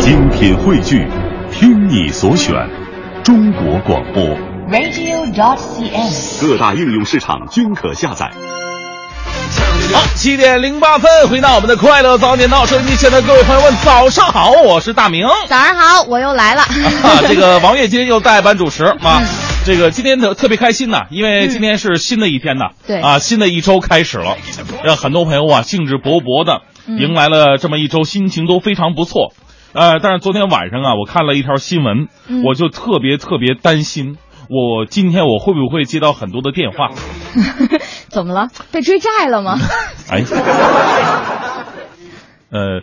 [0.00, 1.06] 精品汇聚，
[1.52, 2.54] 听你所选，
[3.22, 4.24] 中国广播。
[4.70, 6.40] radio.dot.cn，。
[6.40, 8.30] 各大应用市场均可下载。
[9.92, 15.26] 好，七点零八分，回到我们的快乐早点到，收音机前的各位朋友们，早上好，我是大明。
[15.48, 16.62] 早上好，我又来了。
[17.04, 19.22] 啊，这个王月今天又代班主持啊。
[19.66, 24.38] 这个今天特特别开心呐，因为今天是新的一天呐，对啊，新的一周开始了，
[24.82, 29.34] 让很多朋友啊兴致勃勃的迎来了这么一周，心情都非常不错。
[29.72, 34.16] 呃，但是昨天晚上啊，我看了一条新闻，嗯我就特别特别担心，
[34.48, 36.88] 我今天我会不会接到很多的电话？
[38.10, 38.48] 怎么了？
[38.72, 39.56] 被追债了吗？
[40.10, 40.24] 哎，
[42.50, 42.82] 呃，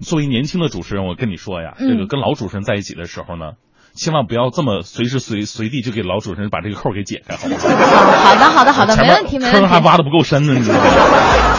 [0.00, 3.52] 作为年轻的主持人，我跟你说呀，嗯这个跟老主持人在一起的时候呢，
[3.94, 7.56] 千万不要这么随时随随地就给老主持人把这个扣给解开，好吗？
[7.60, 9.60] 好的，好的，好的，没问题，没问题。
[9.60, 10.84] 坑还挖的不够深呢，你知道吗？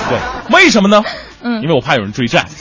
[0.10, 1.04] 对，为什么呢？
[1.42, 2.46] 嗯因为我怕有人追债。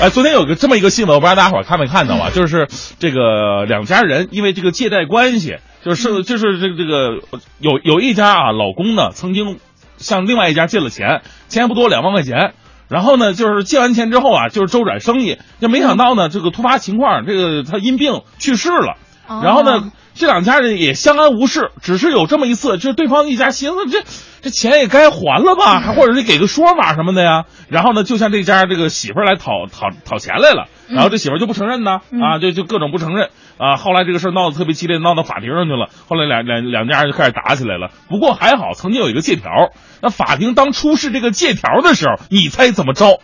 [0.00, 2.30] 哎，昨天有个这么一个新闻，我不知道大家伙儿看没看到啊？
[2.32, 2.68] 就是
[3.00, 7.18] 这个两家人因为这个借贷关系，就是就是这个这个
[7.58, 9.58] 有有一家啊，老公呢曾经
[9.96, 12.54] 向另外一家借了钱，钱还不多，两万块钱。
[12.88, 18.96] 然后呢，就是借完钱之后啊，就是周转生意，就没想到呢，这个突发情况，这个他因病去世了。
[19.26, 24.02] 哦然后呢，这两家人也相安无事，只是有这么一次，就是对方一家寻思这
[24.42, 27.44] 这钱也该还了吧，还 或者是给个说法什么的呀。
[27.68, 33.76] 然后呢，就向这家这个媳妇儿来讨讨讨钱来了，然后这媳妇儿就不承认呢，啊，就就各种不承认啊。
[33.76, 35.88] 后来这个事儿闹得特别激烈，闹到法庭上去了。
[36.08, 37.90] 后来两两两家人就开始打起来了。
[38.08, 39.70] 不过还好，曾经有一个借条。
[40.02, 43.20] 那法庭当出示这个借条的时候，你猜怎么着？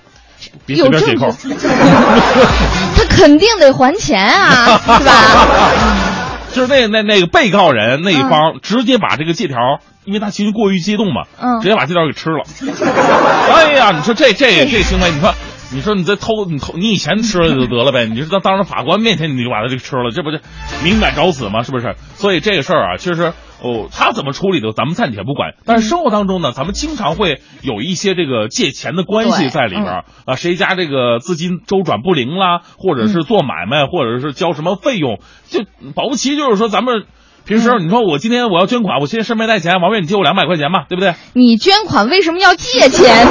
[0.66, 1.30] 别随有便解扣。
[2.96, 6.13] 他肯定得还钱啊， 是吧？
[6.54, 9.56] 就是那那那个被告人那一方直接把这个借条，
[10.04, 12.44] 因为他情绪过于激动嘛，嗯直接把借条给吃了。
[13.52, 15.34] 哎呀，你说这这这行为，你说
[15.72, 20.38] 你说你这偷你偷你以前吃了就得了呗， 你说当当着法官面前你就把他这个吃了，这不就
[20.82, 21.62] 敏感找死吗？
[21.64, 21.96] 是不是？
[22.14, 23.32] 所以这个事儿啊，其实
[23.64, 25.54] 哦，他怎么处理的，咱们暂且不管。
[25.64, 35.64] 但是生活当中呢，咱们经常会有一些这个借钱的关系在里边儿啊，谁家这个资金周转不灵啦，或者是做买卖，或者是交什么费用，就
[35.94, 37.04] 保不齐就是说咱们。
[37.46, 41.12] 平时你说我今天我要捐款，我现在身没带钱，王月你借我两百块钱吧，对不对？
[41.34, 43.26] 你捐款为什么要借钱？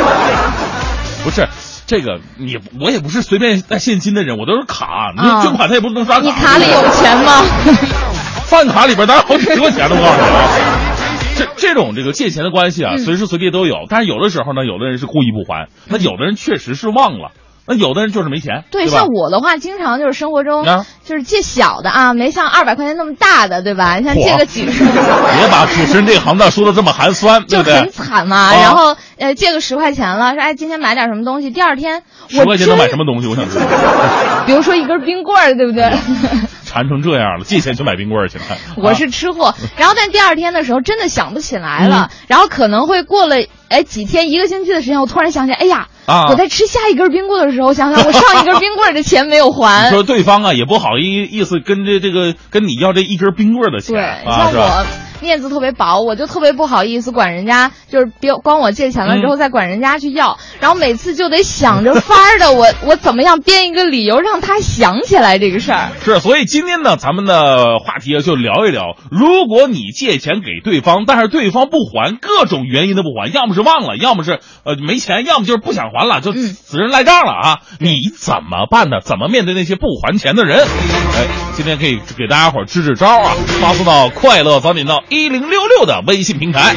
[1.26, 1.48] 不是
[1.88, 5.14] 这个，你我也不是随便带现金的人，我都是卡。
[5.16, 6.22] 你啊捐款他也不能刷卡。
[6.22, 7.42] 你卡里有钱吗？
[8.54, 10.96] 饭卡里边当然好几十块钱了，我告诉你啊。
[11.36, 13.88] 这这种这个借钱的关系啊，嗯随时随地都有。
[13.90, 17.32] 但是有的时候呢，有的人是故意不还，那有的人确实是忘了，
[17.68, 23.96] 那有的人就是没钱，对，吧像我的话，经常就是生活中啊就是借小的啊，没像二百块钱那么大的，对吧？
[23.98, 27.90] 你像借个几十， 别把主持人这个行当说的这么寒酸， 对不对就很？
[27.90, 28.38] 惨嘛。
[28.38, 32.04] 啊然后呃，借个十块钱了，说哎，今天买点什么东西，第二天
[32.36, 33.28] 我十块钱能买什么东西？
[33.28, 33.66] 我想知道。
[34.46, 35.92] 比如说一根冰棍儿，对不对？
[36.74, 38.44] 馋成这样了，借钱去买冰棍儿去了。
[38.78, 43.36] 我是吃货，然后但第二天的时候真的想不起来嗯了，然后可能会过了
[43.70, 49.90] 哎几天一个星期的时间，我突然想起，哎呀，啊我在吃下一根冰棍儿的时候，想想我上一根冰棍儿的钱没有 你还。
[49.92, 54.64] 说对方啊也不好意意思跟这这个跟你要这一根冰棍儿的钱对，啊，像是吧？
[54.84, 54.86] 我
[55.24, 65.90] 面子特别薄，我就特别不好意思管人家，就是别管我借钱了之后再管人家去要，然后每次就得想着法儿的， 我我怎么样编一个理由让他想起来这个事儿。
[66.04, 77.60] 是，所以今天呢，咱们的话题啊就聊一聊，如果你借钱给对方，但是对方不还，各种原因都不还，要么是忘了，要么是呃没钱，要么就是不想还了，就嗯死人赖账了啊！
[77.80, 78.98] 你怎么办呢？
[79.02, 80.60] 怎么面对那些不还钱的人？
[80.60, 86.76] 哎，今天可以给大家伙儿支支招啊，发送到快乐早点到一零六六的微信平台。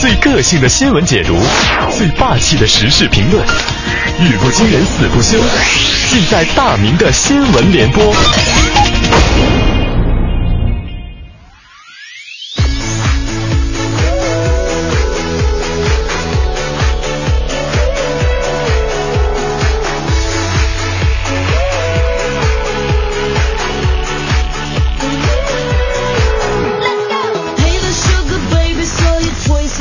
[0.00, 1.38] 最个性的新闻解读，
[1.96, 3.44] 最霸气的时事评论，
[4.18, 5.38] 语不惊人死不休，
[6.10, 8.12] 尽在大明的新闻联播。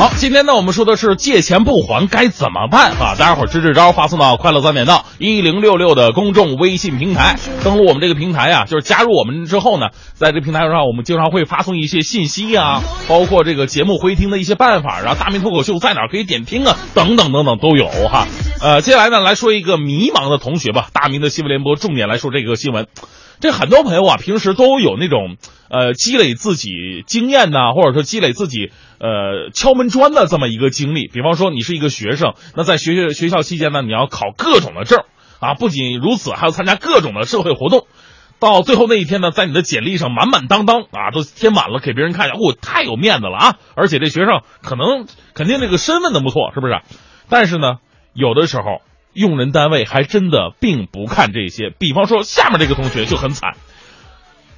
[0.01, 3.13] 好，今天呢，我们说的是借钱不还该怎么办啊？
[3.19, 7.37] 大家伙儿支支招，发送到快乐三点到一零六六的公众微信平台。
[7.63, 18.27] 登录我们这个平台啊，就是加入我们之后呢，在这平台上，我们经常会发送一些信息啊，包括这个节目回听的一些办法，然后大明脱口秀在哪儿可以点听啊，等等等等都有哈。
[18.59, 20.87] 呃，接下来呢，来说一个迷茫的同学吧。
[20.93, 22.87] 大明的新闻联播重点来说这个新闻。
[23.41, 25.35] 这很多朋友啊，平时都有那种
[25.69, 31.07] 呃积累自己经验呐，或者说积累自己呃敲门砖的这么一个经历。
[31.07, 35.03] 比方说，你是一个学生，那在学学学校期间呢，你要考各种的证
[35.39, 37.87] 啊，不仅如此，还要参加各种的社会活动。
[38.39, 43.55] 到最后那一天呢，在你的简历上满满当当啊，都贴满了，给别人看一下，哦，太有面子了啊！
[43.75, 46.79] 而且这学生可能肯定这个身份都不错，是不是？
[47.27, 47.77] 但是呢，
[48.13, 48.81] 有的时候。
[49.13, 53.55] 用人单位还真的并不看这些，比方说下面这个同学就很惨。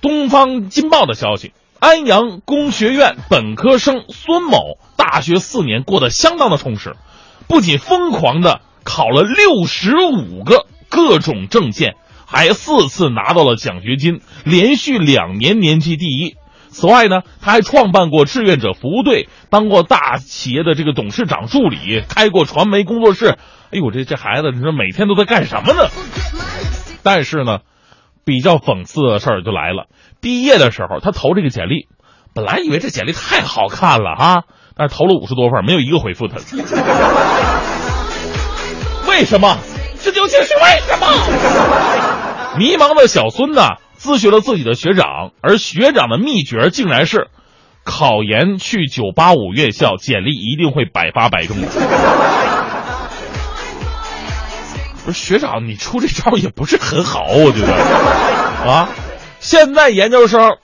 [0.01, 6.95] 东方金报的消息：安阳工学院本科生孙某大学四年过得相当的充实，
[7.47, 11.95] 不仅疯狂的考了六十五个各种证件，
[12.25, 16.35] 还四次拿到了奖学金，连续两年年级第一。
[16.73, 23.37] 此外呢，他还创办过志愿者服务队，当过大企业的这个董事长助理，开过传媒工作室。
[23.71, 25.87] 哎呦，这这孩子，你说每天都在干什么呢？
[27.03, 27.59] 但是呢，
[28.25, 29.87] 比较讽刺的事儿就来了。
[30.19, 31.87] 毕业的时候，他投这个简历，
[32.33, 34.43] 本来以为这简历太好看了哈，
[34.75, 36.37] 但是投了五十多份，没有一个回复他。
[39.07, 39.57] 为什么？
[40.01, 41.07] 这究竟是为什么？
[42.57, 43.61] 迷茫的小孙呢，
[44.03, 47.29] 咨询了自己的学长，而学长的秘诀竟然是：
[47.85, 51.55] 考研去九八五院校，简历一定会百发百中。
[55.05, 58.89] 不是学长，你出这招也不是很好，我觉得啊。
[59.39, 60.57] 现在研究生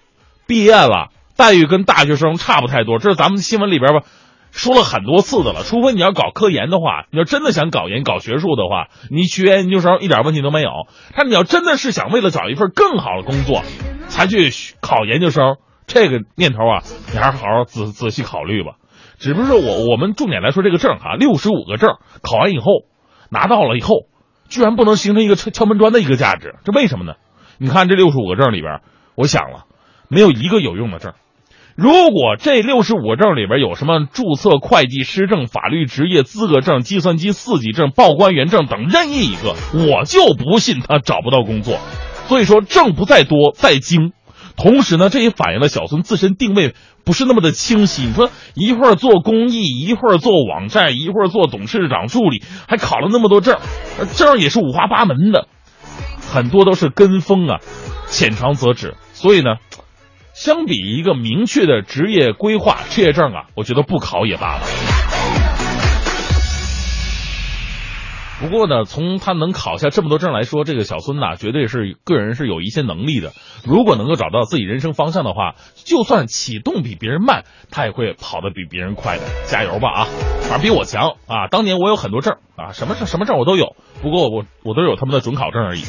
[0.45, 4.01] 毕业了，待遇跟大学生差不太多，这是咱们新闻里边吧
[4.51, 5.63] 说了很多次的了。
[5.63, 10.69] 除非你要搞科研的话，你要真的想搞研、搞学术的话，你学研究生一点问题都没有。
[11.15, 13.63] 但你要真的是想为了找一份更好的工作
[14.07, 14.51] 才去
[14.81, 15.57] 考研究生，
[15.87, 18.73] 这个念头啊，你还是好好仔仔细考虑吧。
[19.17, 22.65] 只不过我我们重点来说这个证哈，六十五个证考完以后
[23.29, 24.07] 拿到了以后。
[24.49, 27.13] 居然不能形成一个敲敲门砖的一个价值，这为什么呢？
[27.59, 28.81] 你看这六十五个证里边，
[29.13, 29.65] 我想了，
[30.07, 31.13] 没有一个有用的证。
[31.79, 41.77] 如果这六十五个证里边有什么注册会计师证、法律职业资格证、计算机四级证、报关员证等任意一个，我就不信他找不到工作。
[42.27, 44.11] 所以说，证不在多，在精。
[44.57, 48.03] 同时呢，这也反映了小孙自身定位不是那么的清晰。
[48.07, 53.57] 你说一会儿做公益，一会儿做网站，一会儿做董事长助理，还考了那么多证，
[54.17, 55.47] 证也是五花八门的，
[56.29, 57.59] 很多都是跟风啊，
[58.09, 58.95] 浅尝辄止。
[59.13, 59.55] 所以呢，
[60.39, 64.61] 相比一个明确的职业规划，职业证啊，我觉得不考也罢了。
[68.39, 73.33] 不过呢，从他能考下这么多证来说，这个小孙呐，绝对是个人是有一些能力的。
[73.65, 79.23] 如果能够找到自己人生方向的话，就算启动比别人慢，他也会跑得比别人快的。
[79.45, 80.07] 加油吧啊！
[80.43, 81.49] 反正比我强啊！
[81.51, 85.81] 当年我有很多证啊，什么证什么证我都有，不过我我都有他们的准考证而已。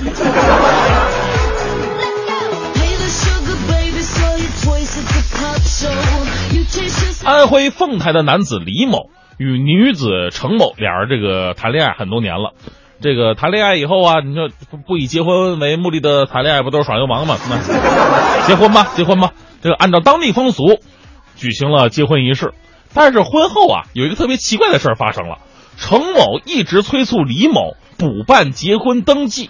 [7.25, 9.11] 安徽凤台的男子李某。
[9.39, 12.53] 与女子程某俩人这个谈恋爱很多年了，
[13.01, 14.51] 这个谈恋爱以后啊，你说
[14.87, 17.39] 不以结婚为目的的谈恋爱不都是耍流氓吗？
[17.49, 17.57] 那
[18.47, 19.33] 结婚吧，结婚吧。
[19.63, 20.81] 这个按照当地风俗，
[21.37, 22.53] 举行了结婚仪式。
[22.93, 25.39] 但是婚后啊，有一个特别奇怪的事儿发生了，
[25.79, 29.49] 程某一直催促李某补办结婚登记，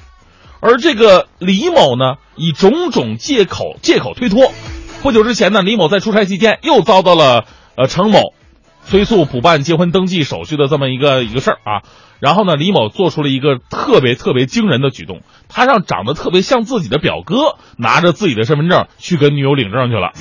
[0.61, 4.53] 而这个李某呢，以种种借口借口推脱。
[5.03, 7.45] 不久之前呢，李某在出差期间又遭到了
[7.77, 8.35] 呃程某。
[8.83, 11.83] 催促补办结婚登记手续的这么一个一个事儿啊，
[12.19, 20.13] 然后呢，李某做出了一个特别特别惊人的举动，他让长得特别像自己的表哥拿着自己的身份证去跟女友领证去了。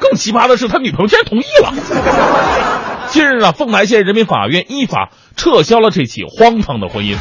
[0.00, 3.06] 更奇葩的是，他女朋友竟然同意了。
[3.06, 7.16] 近日啊，凤台县人民法院依法撤销了这起荒唐的婚姻。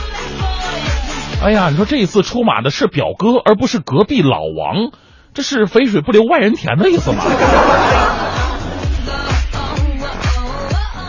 [1.43, 4.91] 哎呀，你说这一次出马的是表哥，而不是隔壁老王，
[5.33, 7.23] 这是肥水不流外人田的意思吗？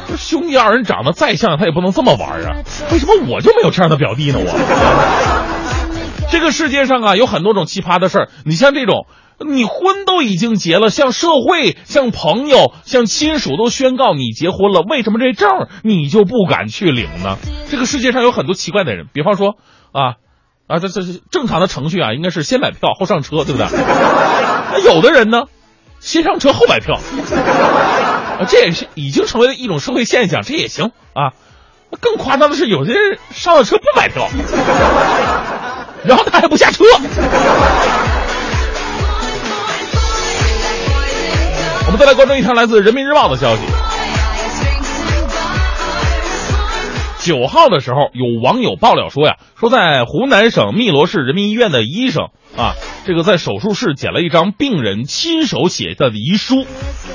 [0.08, 2.62] 这兄弟二人长得再像，他也不能这么玩啊！
[2.92, 4.38] 为什么我就没有这样的表弟呢？
[4.40, 8.28] 我 这个世界上啊，有很多种奇葩的事儿。
[8.44, 9.06] 你像这种，
[9.44, 15.48] 你婚都已经结了，向社会、向朋友、向亲属都宣告你结婚了，为什么这证
[15.82, 17.36] 你就不敢去领呢？
[17.68, 19.56] 这个世界上有很多奇怪的人，比方说
[19.92, 20.14] 啊
[20.70, 23.66] 啊，这这正常的程序啊，应该是先买票后上车，对不对？
[24.72, 25.46] 那有的人呢，
[25.98, 27.00] 先上车后买票。
[28.48, 31.34] 这也是已经成为了一种社会现象，这也行啊。
[32.00, 34.28] 更夸张的是，有些人上了车不买票，
[36.04, 36.84] 然后他还不下车。
[41.86, 43.62] 我们再来关注一条来自《人民日报》的消息：
[47.20, 52.74] 九号的时候，有网友爆料说呀，说在湖南省汨罗市人民医院的医生啊，
[53.04, 56.66] 这个在手术室捡了一张病人亲手写的遗书。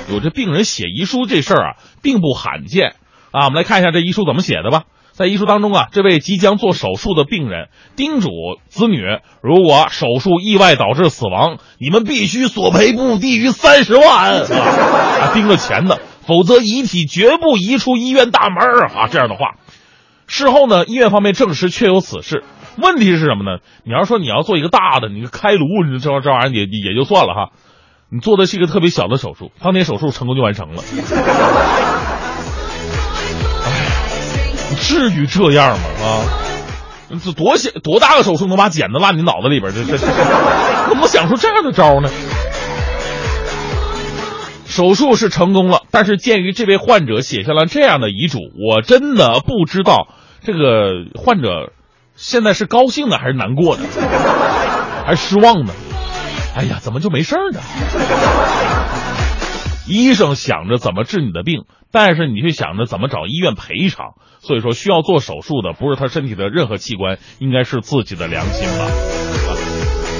[0.09, 2.95] 有这病人写遗书这事儿啊，并不罕见
[3.31, 3.45] 啊。
[3.45, 4.83] 我们来看一下这遗书怎么写的吧。
[5.11, 8.29] 在遗书当中啊，这位即将做手术的病人叮嘱
[8.67, 9.01] 子女，
[9.41, 19.07] 如果手术意外导致死亡，你们必须索赔不低于三十万啊，盯着钱的，否则遗体绝不移出医院大门啊。
[19.09, 19.55] 这样的话。
[20.27, 22.43] 事后呢，医院方面证实确有此事。
[22.77, 23.59] 问题是什么呢？
[23.85, 27.51] 你要说你要做一个大的，你开颅，你这这玩意儿也也就算了哈。
[28.09, 30.83] 你做的是一个特别小的手术，当天手术成功就完成了。
[33.63, 35.85] 哎，至于这样吗？
[36.03, 36.25] 啊，
[37.23, 39.73] 这多小多大个手术能把剪子落你脑子里边？
[39.73, 40.05] 这这这，
[40.89, 42.09] 怎么想出这样的招呢？
[44.65, 50.07] 手术是成功了，但是鉴于这位患者写下了这样的遗嘱，我真的不知道
[50.43, 51.71] 这个患者
[52.15, 53.83] 现在是高兴的还是难过的，
[55.05, 55.73] 还是失望呢？
[56.55, 57.59] 哎呀，怎么就没事呢？
[59.87, 64.13] 医生想着怎么治你的病，但是你却想着怎么找医院赔偿。
[64.39, 68.85] 所以说，需要做手术的不是他身体的任何器官，应该是自己的良心吧？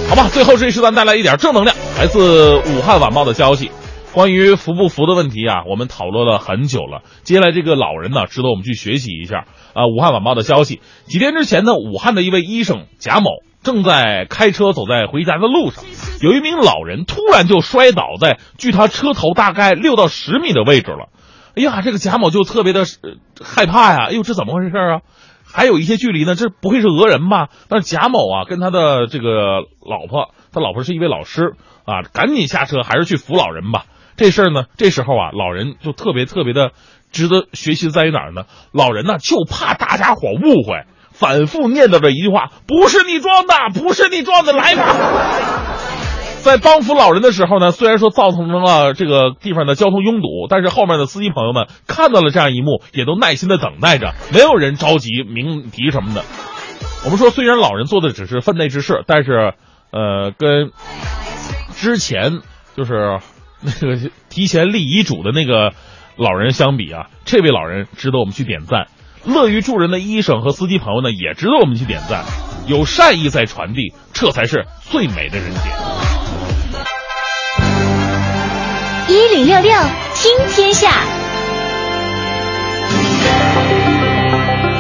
[0.10, 3.72] 好吧，最后这一时段带来一点正能量，来自武汉晚报的消息。
[4.16, 7.02] 关于服不服的问题啊，我们讨论了很久了。
[7.24, 9.40] 接下来这个老人呢，值得我们去学习一下
[9.74, 9.88] 啊。
[9.88, 13.30] 武汉晚报的消息，几天之前呢，武汉的一位医生贾某
[13.62, 15.84] 正在开车走在回家的路上，
[16.22, 21.10] 有一名老人突然就摔倒在距他车头大概六到十米的位置了。
[21.58, 22.86] 哎呀，这个贾某就特别的
[23.44, 24.06] 害怕呀！
[24.08, 25.02] 哎呦，这怎么回事啊？
[25.44, 27.50] 还有一些距离呢，这不会是讹人吧？
[27.68, 33.84] 但是贾某啊，跟他的这个老婆，他老婆是一位老师啊，赶紧下车，还是去扶老人吧。
[34.18, 36.72] 这事儿呢，这时候啊，老人就特别特别的
[37.12, 38.44] 值得学习，在于哪儿呢？
[38.72, 44.96] 老人呢就怕大家伙误会，反复念叨着一句话：“不是你撞的，不是你撞的，来吧。”
[46.44, 56.24] 在帮扶老人的时候呢，虽然说造成了这个地方的交通拥堵，但是后面的司机朋友们看到了这样一幕，也都耐心的等待着，没有人着急鸣笛什么的。
[57.04, 59.54] 我们说，虽然老人做的只是分内之事，但是，
[59.92, 60.72] 呃，跟
[61.74, 62.40] 之前
[62.78, 63.20] 就是。
[63.66, 65.74] 那个提前立遗嘱的那个
[66.16, 68.88] 老人相比啊，这位老人值得我们去点赞。
[69.26, 72.24] 乐于助人的医生和司机朋友呢，也值得我们去点赞。
[72.68, 75.64] 有善意在传递，这才是最美的人间。
[79.08, 79.72] 一零六六
[80.14, 81.25] 听天下。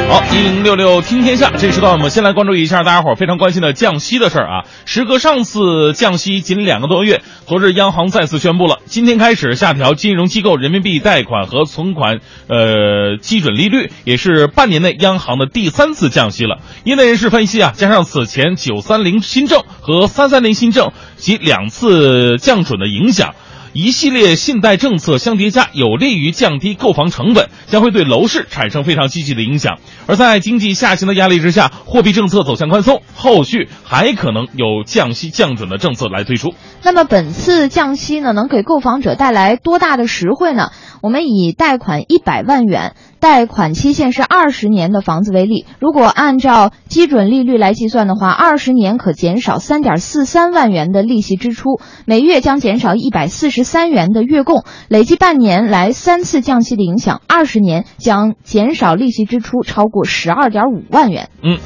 [0.07, 4.65] 好，一零六六听天下，这时段我们先来关注一下大家伙非常关心的降息的事儿啊。
[4.85, 16.59] 时隔上次降息仅两个多月，昨日央行再次宣布了，今天开始下调金融机构人民币贷款和存款呃基准利率，也是半年内央行的第三次降息了。
[16.83, 23.33] 业内人士分析啊，加上此前九三零新政和三三零新政及两次降准的影响。
[23.77, 29.79] 一系列信贷政策相叠加，有利于降低购房成本，将会对楼市产生非常积极的影响。
[30.07, 36.53] 而在经济下行的压力之下，货币政策走向宽松，后续还可能有降息降准的政策来推出。
[36.83, 40.69] 那么本次降息呢，能给购房者带来多大的实惠呢？
[41.01, 42.95] 我们以贷款一百万元。
[43.25, 54.63] 贷款期限是二十年的房子为例，如果按照基准利率来计算的话，二十年可减少三点四三万元的利息支出，每月将减少一百四十三元的月供。
[54.89, 61.29] 累计半年来三次降息的影响，二十年将减少利息支出超过十二点五万元。
[61.41, 61.57] 嗯，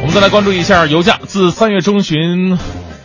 [0.00, 2.58] 我们再来关注一下油价，自三月中旬。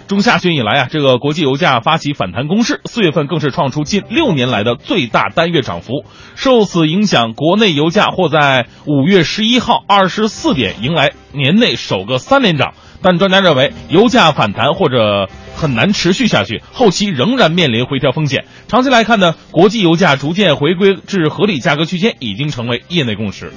[0.10, 6.04] 中下旬以来啊，这个国际油价发起反弹攻势，四月份更是创出近六年来的最大单月涨幅。
[6.36, 12.74] 受此影响，国内油价或在五月十一号二十四点迎来年内首个三连涨。
[13.04, 18.46] 但专家认为，油价反弹或者很难持续下去，后期仍然面临回调风险。
[18.68, 23.54] 长期来看呢，国际油价逐渐回归至合理价格区间，已经成为业内共识。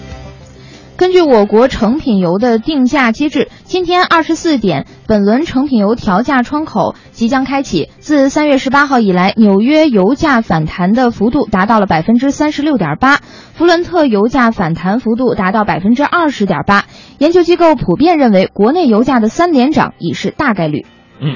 [1.03, 7.89] 根据我国成品油的定价机制，今天二十四点，本轮成品油调价窗口即将开启。
[7.99, 13.17] 自三月十八号以来，纽约油价反弹的幅度达到了百分之三十六点八，
[13.53, 16.85] 弗伦特油价反弹幅度达到百分之二十点八。
[17.19, 20.87] 研究机构普遍认为，国内油价的三连涨已是大概率。
[21.21, 21.35] 嗯。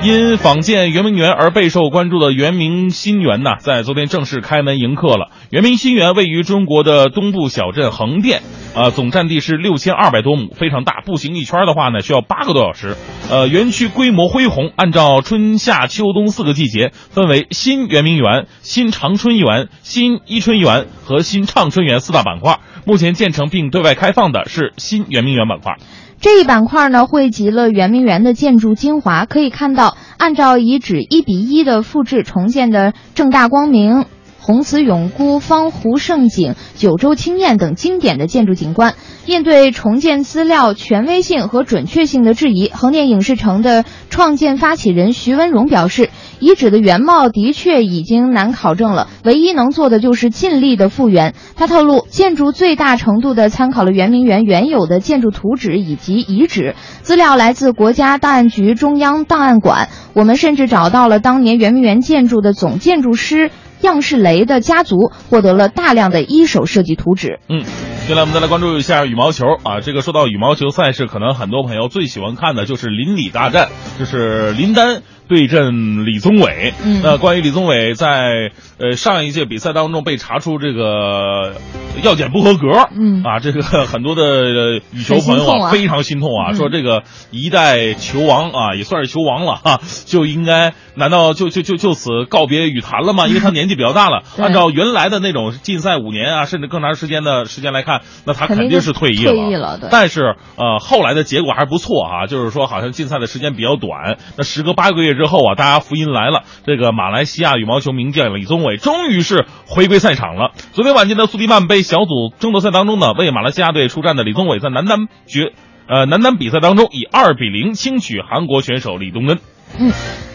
[0.00, 5.30] 因仿建圆明园而备受关注的圆明新园呢，在昨天正式开门迎客了。
[5.50, 8.42] 圆明新园位于中国的东部小镇横店，
[8.76, 11.02] 呃，总占地是六千二百多亩，非常大。
[11.04, 12.96] 步行一圈的话呢，需要八个多小时。
[13.28, 22.60] 呃，园区规模恢宏，按照春夏秋冬四个季节，分为新圆明园、新长春园、新伊春园和新畅春园四大板块。
[22.86, 25.74] 目前建成并对外开放的是新圆明园板块。
[26.20, 34.04] 这一板块呢，汇集了圆明园的建筑精华，可以看到，按照遗址一比一的复制重建的正大光明、
[34.48, 38.94] 红瓷永固、方湖胜景、九州青燕等经典的建筑景观。
[39.26, 46.08] 面对重建资料权威性和准确性的质疑，横店影视城的创建发起人徐文荣表示，
[46.40, 51.34] 遗址的原貌的确已经难考证了，唯一能做的就是尽力的复原。
[51.54, 59.90] 他透露，建筑最大程度的参考了圆明园原有的建筑图纸以及遗址资料，来自国家档案局中央档案馆。
[60.14, 67.38] 我们甚至找到了当年圆明园建筑的总建筑师样式雷的家族，获得了大量的一手设计图纸。
[67.48, 67.64] 嗯，
[68.06, 69.80] 接下来我们再来关注一下羽毛球啊。
[69.80, 73.68] 这个说到羽毛球赛事，可能很多朋友最喜欢看的就是林李大战，
[73.98, 76.72] 就是林丹对阵李宗伟。
[76.84, 81.54] 嗯那关于李宗伟在呃上一届比赛当中被查出这个
[82.02, 93.26] 药检不合格，嗯啊，这个 很多的呃羽球朋友啊非常心痛啊，嗯说这个一代球王啊，也算是球王了哈、 就应该难道就就就就此告别羽坛了吗？
[93.28, 99.32] 因为他年纪比较大了，对按照原来的那种禁赛五年啊，甚至更长时间的时间来看，那他肯定是退役了。
[99.32, 104.18] 退役了对但是呃，后来的结果还是不错啊，就是说好像禁赛的时间比较短。
[104.36, 110.52] 那时隔八个月之后啊，大家福音来了，这个马来西亚羽毛球名将李宗伟终于是回归赛场了。
[110.72, 115.52] 昨天晚间的苏迪曼杯小组争夺赛当中呢，为马来西亚队出战的李宗伟在男单决
[115.86, 119.38] 呃男单比赛当中以二比零轻取韩国选手李东恩。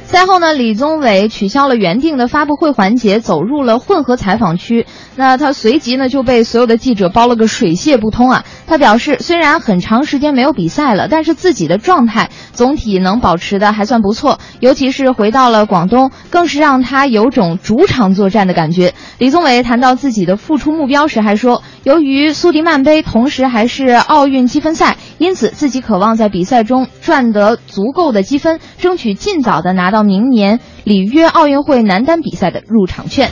[0.06, 4.86] 赛后呢，李宗伟取消了原定的发布会环节，走入了混合采访区。
[5.16, 8.46] 那他随即呢就被所有的记者包了个水泄不通啊！
[8.68, 18.94] 他表示，虽然很长时间没有比赛了，但是自己的状态总体能保持的还算不错，尤其是回到了广东，更是让他有种主场作战的感觉。
[19.18, 33.30] 李宗伟谈到自己的复出目标时还说，由于苏迪曼杯同时还是奥运积分赛，因此自己渴望在比赛中赚得足够的积分，争取尽早的拿到明年里约奥运会男单比赛的入场券。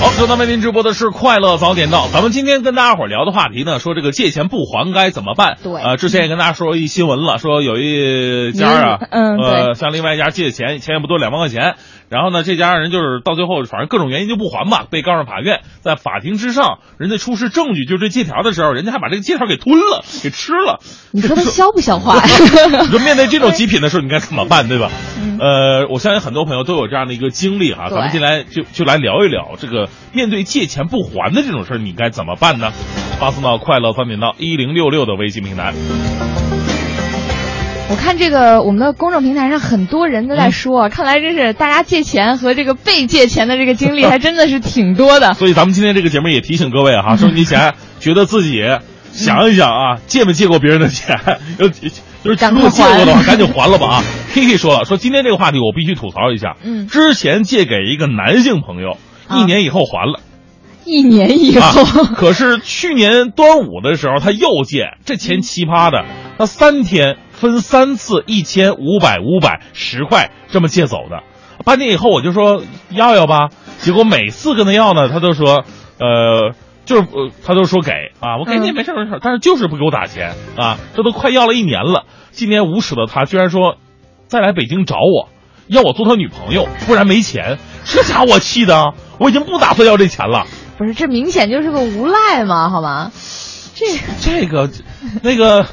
[0.00, 2.06] 好，正在为您直播的是《快乐早点到》。
[2.12, 5.56] 咱们今天跟大家伙聊的话题呢，说这个借钱不还该怎么办？
[5.60, 11.74] 对呃，之前也跟大家说一新闻了，说有一家啊，嗯呃，向另外一家借钱，钱也不多，两万块钱。
[12.10, 15.60] 然后呢，这家人就是到最后，反正各种原因就不还吧，被告上法院。
[15.80, 20.80] 在法庭之上，人家出示证据，就是这借条的时候，人家还把这个借条给吞了，给吃了。
[21.12, 22.20] 你说他 消不消化？
[22.24, 24.90] 你说面对这种极品的事儿，你该怎么办，对吧？
[25.40, 32.72] 呃，我相信很多朋友都有这样的一个经历哈，对咱们进来就就来聊一聊这个面对借钱不还的这种事儿，你该怎么办呢？
[33.20, 35.74] 发送到快乐翻频道一零六六的微信平台。
[37.90, 45.32] 我看这个我们的公众平台上很多人都在说，看来真是大家借钱和这个被借钱的这个经历还真的是挺多的。
[45.40, 48.62] 所以咱们今天这个节目也提醒各位哈，收音机前觉得自己
[49.12, 51.18] 想一想啊，借没借过别人的钱，
[51.58, 54.04] 要就是如果借过的话，赶紧还了吧啊！
[54.34, 58.98] K K 说了，说今天这个话题我必须吐槽一下，嗯之前借给一个男性朋友，
[59.28, 60.20] 啊一年以后还了。
[60.84, 66.06] 一年以啊后，，可是去年端午的时候，他又借，这钱奇葩的，
[66.38, 71.22] 他三天分三次一千五百五百十块这么借走的。
[71.64, 73.48] 半年以后我就说要要吧，
[73.78, 75.64] 结果每次跟他要呢，他都说
[75.98, 76.54] 呃。
[76.88, 82.06] 就是呃，他都说给啊，我给你嗯没事没事，但是就是不给我打钱啊，这都快要了一年了。
[82.30, 83.76] 今年无耻的他居然说
[84.26, 85.28] 再来北京找我，
[85.66, 87.58] 要我做他女朋友，不然没钱。
[87.84, 90.46] 这家伙我气的啊，我已经不打算要这钱了。
[90.78, 93.12] 不是这明显就是个无赖嘛，好吗？
[93.74, 93.84] 这
[94.22, 94.70] 这个，
[95.22, 95.66] 那个，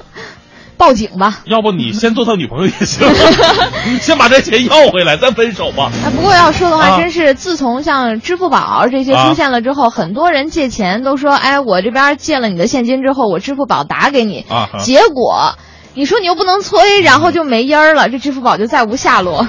[0.77, 1.41] 报警吧。
[1.45, 3.07] 要不你先做他女朋友也行，
[4.01, 5.91] 先把这钱要回来，再分手吧。
[6.05, 14.45] 啊，不过要说的话，啊真是自从像支付宝这些啊出现了之后，很多人借钱都说，哎，我这边借了你的现金之后，我支付宝打给你。
[14.49, 15.55] 啊哈结果
[15.93, 19.47] 你说你又不能催，然后就没音儿了，这支付宝就再无下落。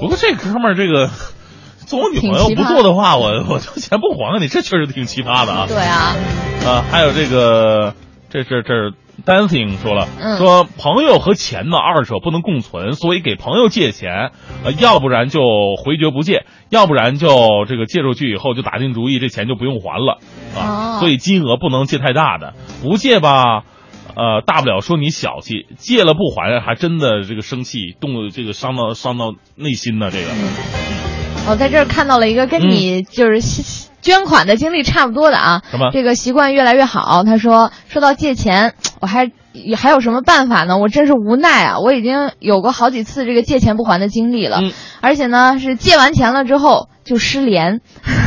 [0.00, 1.10] 不过这哥们儿这个
[1.86, 5.66] 做我女朋友不做的话，我 我就钱不还给你，这确实挺奇葩的啊。
[5.68, 6.16] 对啊，
[6.66, 7.92] 啊，还有这个，
[8.32, 8.92] 这这这
[9.24, 14.30] dancing 说了，嗯说朋友和钱呢二者不能共存，所以给朋友借钱，
[14.64, 15.40] 呃，要不然就
[15.82, 17.28] 回绝不借，要不然就
[17.68, 20.18] 这个借出去以后就打定主意这钱就不用还了
[20.56, 23.64] 啊，哦所以金额不能借太大的，不借吧。
[24.16, 30.10] 呃，大不了说你小气，借了不还，还真的这个生气，动这个伤到伤到内心呢。
[30.10, 30.26] 这个，
[31.48, 33.40] 我在这儿看到了一个跟你就是
[34.02, 35.90] 捐款的经历差不多的啊，什么？
[35.92, 37.22] 这个习惯越来越好。
[37.24, 39.30] 他说，说到借钱，我还
[39.76, 40.78] 还有什么办法呢？
[40.78, 41.78] 我真是无奈啊！
[41.80, 47.80] 我已经有过好几次这个借钱不还的经历了，嗯而且呢是借完钱了之后就失联，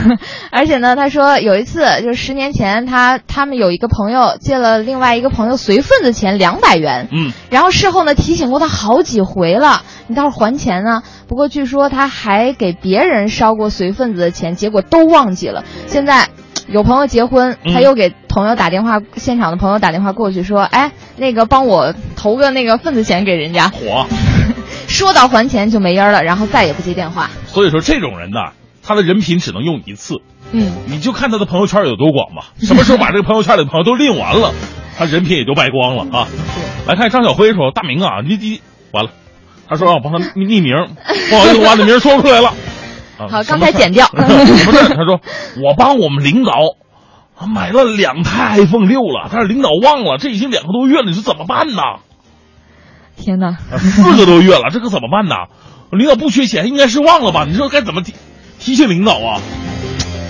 [0.52, 11.04] 而且呢他说有一次就是十年前他他们有一个朋友借了另外一个朋友随份子钱两百元，嗯，然后事后呢提醒过他好几回了，你倒是还钱呢。
[11.28, 15.64] 不过据说他还给别人烧过随份子的钱，结果都忘记了。
[15.88, 16.28] 现在
[16.68, 23.69] 有朋友结婚，他又给朋友打电话，现场的朋友打电话过去说：“哎，那个帮我投个那个份子钱给人家。
[23.69, 24.08] 火。
[24.89, 27.30] ”说到还钱就没音儿了，然后再也不接电话。
[27.46, 30.15] 所以说这种人呐，他的人品只能用一次。
[30.52, 32.54] 嗯，你就看他的朋友圈有多广吧。
[32.62, 34.52] 什么时候把这个朋友圈里的朋友都拎完了，
[34.98, 36.28] 他人品也就败光了啊。
[36.88, 39.12] 来看张小辉说：“大明啊，你你完了。”
[39.69, 40.76] 他说让我帮他匿名，
[41.30, 42.50] 不好意思，我把你名说出来了。
[43.17, 44.08] 啊、好，刚才剪掉。
[44.08, 44.89] 什么事？
[44.89, 45.22] 他说
[45.63, 46.52] 我帮我们领导
[47.47, 51.82] 买了两台 iPhone 六了，但是领导忘了，这已经两个多月了，你说怎么办呢？
[53.15, 55.36] 天哪，四个多月了，这可怎么办呢？
[55.91, 57.45] 领导不缺钱，应该是忘了吧？
[57.47, 58.13] 你说该怎么提
[58.60, 59.39] 提醒领导啊？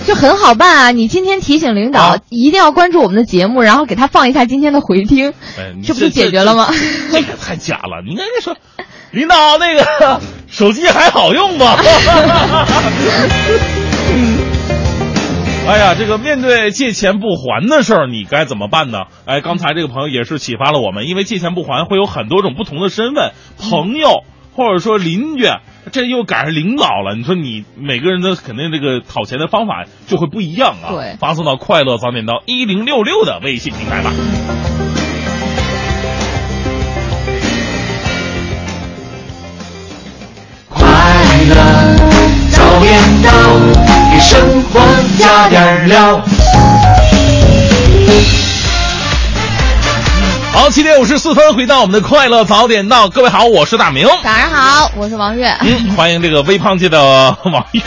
[0.06, 0.90] 就很好办啊！
[0.90, 6.68] 你今天提醒领导、啊、一定要关注我们的节目，然后给他放一下今天的回听，哎、这不就解决了吗？
[7.10, 8.02] 这个太假了！
[8.04, 8.54] 你应该说，
[9.12, 11.78] 领导那个手机还好用吗？
[15.66, 19.04] 哎呀，这个面对借钱不还的事儿，你该怎么办呢？
[19.24, 25.46] 哎，刚才这个朋友也是启发了我们，因为借钱不还会有很多种不同的身份，朋友或者说邻居，
[25.90, 27.14] 这又赶上领导了。
[27.16, 30.92] 你说你每个人的肯定这个讨钱的方法就会不一样啊。
[30.92, 34.12] 对，发送到快乐早点到一零六六的微信平台吧。
[44.24, 44.80] 生活
[45.18, 46.18] 加点料。
[50.50, 54.08] 好，七点五十四分，回到我们的快乐早点到，各位好，我是大明。
[54.22, 55.46] 早上好，我是王悦。
[55.60, 57.82] 嗯，欢迎这个微胖界的 王悦。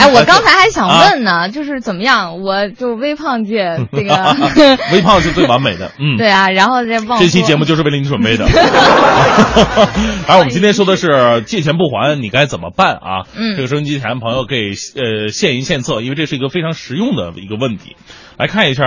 [0.00, 2.40] 哎，我刚才还想问呢，啊、就是怎么样？
[2.40, 6.48] 我就微胖界 这个微胖是最完美的，嗯， 对啊。
[6.50, 8.46] 然后这这期节目就是为了你准备的。
[10.26, 13.26] 而我们今天说的是借钱不还，你该怎么办啊？
[13.36, 17.96] 嗯，这个收音机前的朋友可以呃献一献策，因为这是一个非常实用的一个问题。
[18.38, 18.84] 来看一下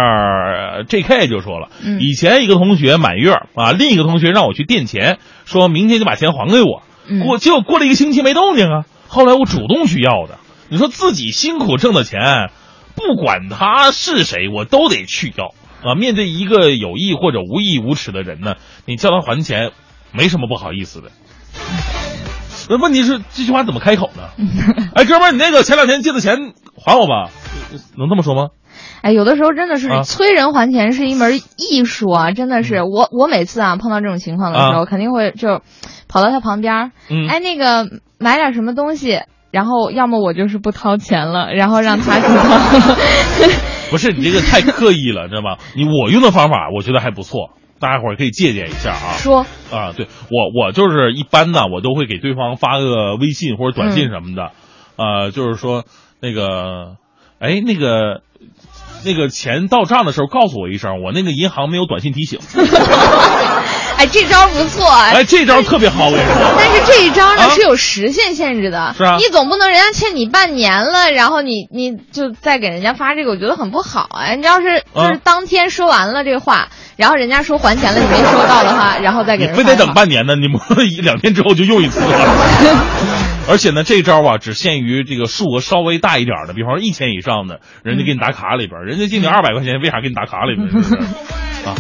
[0.88, 1.28] ，J.K.
[1.28, 6.82] 就说了，嗯、以前一个同学满月啊，另一个同学让我去垫钱，说明天就把钱还给我。
[7.08, 10.40] 嗯、过结果过了一个星期没动静啊，后来我主动去要的。
[10.74, 12.50] 你说自己辛苦挣的钱，
[12.96, 15.54] 不管他是谁，我都得去要
[15.88, 15.94] 啊！
[15.94, 18.56] 面对一个有意或者无意无耻的人呢，
[18.88, 19.70] 你叫他还钱，
[20.12, 21.12] 没什么不好意思的。
[22.72, 24.30] 那问题是这句话怎么开口呢？
[24.96, 27.30] 哎，哥们儿，你那个前两天借的钱还我吧，
[27.96, 28.48] 能这么说吗？
[29.04, 32.32] 哎，有的时候真的是催人还钱是一门艺术啊！
[32.32, 35.62] 真的是，我我每次啊碰到这种情况的时候，啊、肯定会就
[36.08, 39.22] 跑到他旁边，嗯，哎，那个买点什么东西。
[39.54, 42.96] 然后要么我就是不掏钱了， 然后让他去掏。
[43.92, 45.58] 不是你这个太刻意了，知道吗？
[45.76, 49.14] 你我用的方法我觉得还不错，大家伙儿可以借鉴一下啊。
[49.18, 54.52] 说啊，对我我就是一般呢，我都会给对方发个微信或者短信什么的，
[54.98, 55.86] 嗯、呃，就是说
[56.20, 56.96] 那个，
[57.40, 58.22] 哎，那个。
[59.06, 62.40] 那个钱到账的时候告诉我一声，我那个银行没有短信提醒。
[63.98, 65.12] 哎，这招不错哎！
[65.14, 66.54] 哎，这招特别好，我跟你说。
[66.58, 69.18] 但是这一招呢、啊、是有时限限制的，是啊。
[69.18, 74.36] 你总不能人家欠你半年了，然后你你就再给人家发这个，我觉得很不好哎。
[74.36, 80.36] 你要是就是当天说完了这个话，啊、然后人家说还钱了，你没收到的话，然后再给人你非得等半年呢？
[80.36, 80.60] 你不
[81.02, 82.84] 两天之后就用一次了。
[83.50, 90.68] 而且呢，这招啊只限于这个数额稍微大一点的，比方说一千以上的，人家给你打卡里边，人家进你二百块钱，为啥给你打卡里边？
[91.66, 91.76] 啊，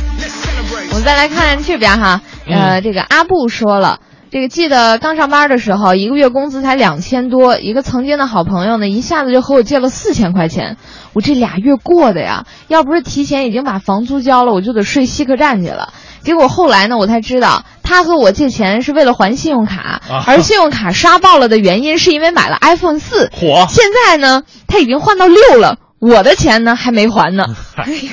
[0.94, 4.00] 我们再来看这边哈，呃，这个阿布说了。
[4.30, 10.78] 这个记得刚上班的时候，一个月工资才两千多，一个曾经的好朋友呢，一下子就和我借了四千块钱。
[11.14, 15.94] 我这俩月过的呀，要不是提前已经把房租交了，我就得睡西客站去了。
[16.22, 23.32] 结果后来呢，我才知道他和我借钱是为了还信用卡，啊、而信用卡刷爆了的原因是因为买了 iPhone 四。
[23.34, 23.66] 火！
[23.68, 27.46] 现在呢，他已经换到六了，我的钱呢还没还呢。
[27.78, 28.10] 哎呦。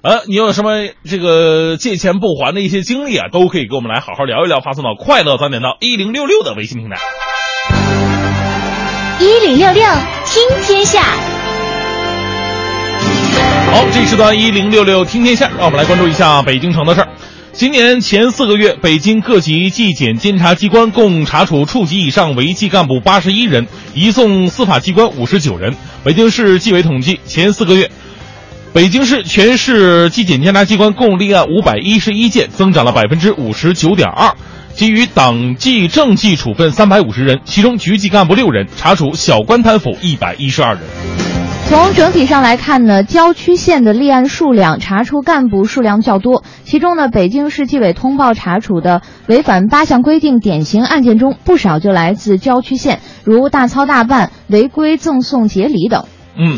[0.00, 6.96] 呃，你有什么这个借钱不还的一些经历啊，都可以跟我们来好好聊一聊，发送到快乐早点到一零六六的微信平台。
[9.18, 9.84] 一零六六
[10.24, 11.02] 听天下。
[13.72, 17.08] 好，这时段一零六六听天下，让我们来关注一下北京城的事儿。
[17.52, 25.74] 今年前四个月，北京各级纪检监察机关共查处处级以上违纪干部八十一人，移送司法机关五十九人。
[26.04, 27.90] 北京市纪委统计，前四个月，
[28.74, 34.34] 北京市全市纪检监察机关共立案五百一十一件，增长了百分之五十九点二。
[34.76, 40.82] 给予党纪政纪处分三百五十人，其中局级干部六人，查处小官贪腐一百一十二人。
[41.68, 46.44] 从整体上来看呢，郊区县的立案数量、查处干部数量较多。
[46.62, 56.04] 其中呢，北京市纪委通报查处的违反八项规定典型案件中，不少就来自郊区县，如大操大办、违规赠送节礼等。
[56.40, 56.56] 嗯，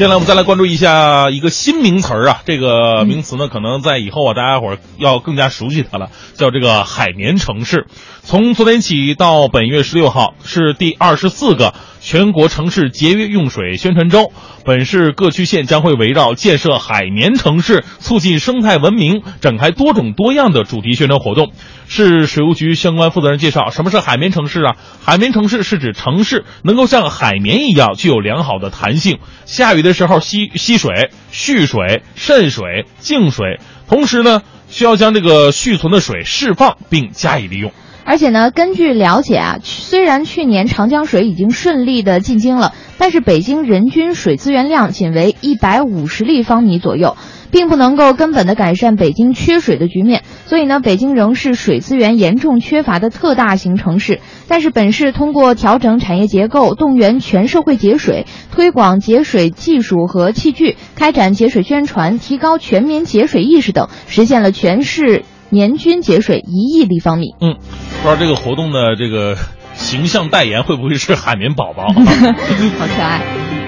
[0.00, 7.86] 接下来我们再来关注一下一个新名词儿啊，这个名词呢，可能在以后啊，大家伙儿要更加熟悉它了，叫这个海绵城市。
[8.22, 14.30] 从昨天起到本月十六号，是第二十四个全国城市节约用水宣传周。
[14.64, 21.50] 本市各区县将会围绕建设海绵城市、促进生态文明，展开多种多样的主题宣传活动。
[21.88, 24.76] 市水务局相关负责人介绍，什么是海绵城市啊？
[25.02, 37.72] 海绵城市是指城市能够像海绵一样具有良好的弹性，下雨的时候吸吸水、蓄水、渗水、净水，同时呢，需要将这个蓄存的水释放并加以利用。
[38.04, 47.16] 而且呢，根据了解啊，虽然去年长江水已经顺利的进京了，但是北京人均水资源量仅为一百五十立方米左右，
[47.50, 50.22] 并不能够根本的改善北京缺水的局面。
[50.46, 54.20] 所以呢，北京仍是水资源严重缺乏的特大型城市。
[54.48, 67.34] 但是本市通过调整产业结构，动员全社会节水，推广节水技术和器具，开展节水宣传，提高全民节水意识等，实现了全市年均节水一亿立方米。
[67.40, 67.54] 嗯，
[68.02, 69.36] 不知道这个活动的这个
[69.74, 71.88] 形象代言会不会是海绵宝宝？
[71.92, 73.22] 好可爱。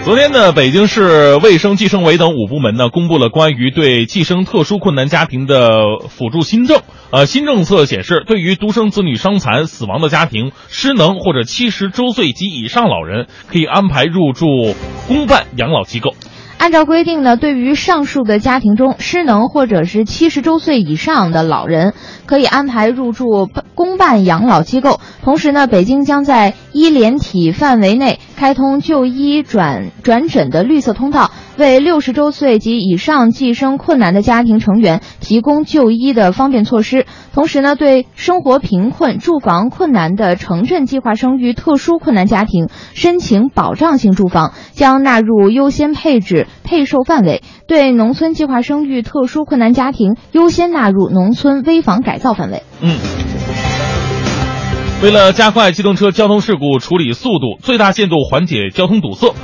[0.05, 6.81] 昨天呢，北京市卫生计生委等五部门呢，公布了关于对计生特殊困难家庭的辅助新政。
[7.13, 14.47] 呃，新政策显示，对于独生子女伤残、死亡的家庭、失能或者七十周岁及以上老人，可以安排入住
[15.07, 16.17] 公办养老机构。
[16.63, 21.93] 按照规定呢，对于上述的家庭中失能或者是七十周岁以上的老人，
[22.25, 25.01] 可以安排入住公办养老机构。
[25.25, 37.07] 同时呢，北京将在医联体范围内开通就医转转诊的绿色通道，为六十周岁及以上计生困难的家庭成员提供就医的方便措施。
[37.35, 46.47] 同时呢，对生活贫困、住房困难的城镇计划生育特殊困难家庭申请保障性住房，将纳入优先配置。
[46.65, 52.63] 配售范围对农村计划生育特殊困难家庭优先纳入农村危房改造范围。
[52.81, 52.97] 嗯，
[55.03, 59.35] 为了加快机动车交通事故处理速度，最大限度缓解交通堵塞。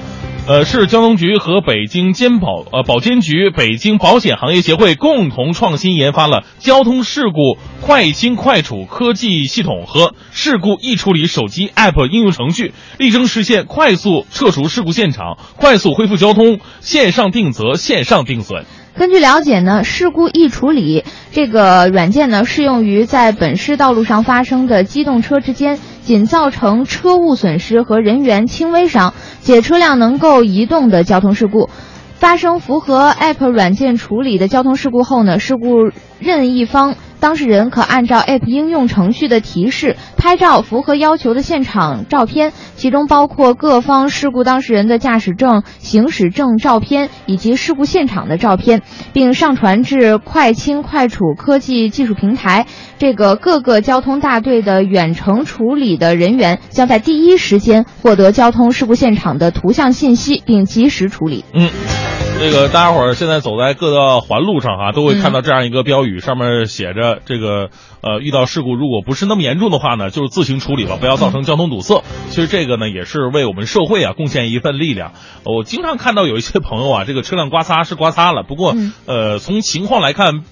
[0.49, 18.65] 呃，市交通局和北京监保呃保监局、北京保险行业协会共同创新研发了交通事故快清快处科技系统和事故易处理手机 App 应用程序，力争实现快速撤除事故现场、快速恢复交通、线上定责、线上定损。
[18.99, 31.71] 根据了解呢，事故易处理这个软件呢，适用于在本市道路上发生的机动车之间仅造成车物损失和人员轻微伤且车辆能够移动的交通事故。
[32.17, 36.97] 发生符合 App 软件处理的交通事故后呢，事故任一方。
[37.21, 52.67] 当事人可按照 App 应用程序的提示拍照符合要求的现场照片，其中包括各方事故当事人的驾驶证、行驶证照片以及事故现场的照片，并上传至快清快处科技技术平台。
[52.99, 61.45] 这个各个交通大队的远程处理的人员将在第一时间获得交通事故现场的图像信息，并及时处理。
[61.53, 62.28] 嗯。
[62.41, 67.71] 这个大家伙儿现在走在各个环路上啊，都会看到这样一个标语，上面写着这个
[68.01, 72.05] 呃，遇到事故如果不是那么严重的话呢，就是自行处理吧，不要造成交通堵塞。
[72.31, 75.15] 其实这个呢，也是为我们社会啊贡献一份力量。
[75.45, 80.45] 我经常看到有一些朋友啊，这个车辆刮擦是刮擦了，不过呃，从情况来看。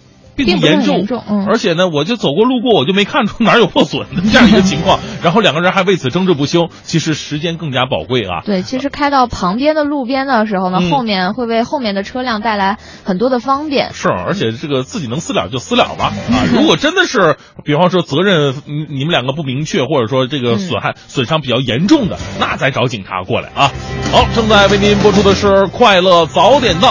[0.45, 1.07] 并不严重，
[1.49, 5.01] 而且呢，我就走过路过，我就没看出哪有破损的 这样一个情况。
[5.23, 8.43] 然后两个人还为此争执不休，其实时间更加宝贵啊。
[8.45, 13.93] 对，其实开到旁边的路边的时候呢，后面会为后面的车辆带来很多的方便。
[13.95, 16.45] 是，而且这个自己能私了就私了吧啊！
[16.53, 23.73] 如果真的是，比方说责任你们两个不明确，或者说这个损害损伤比较严重的，那再找警察过来啊。
[24.13, 26.91] 好，正在为您播出的是《快乐早点到》。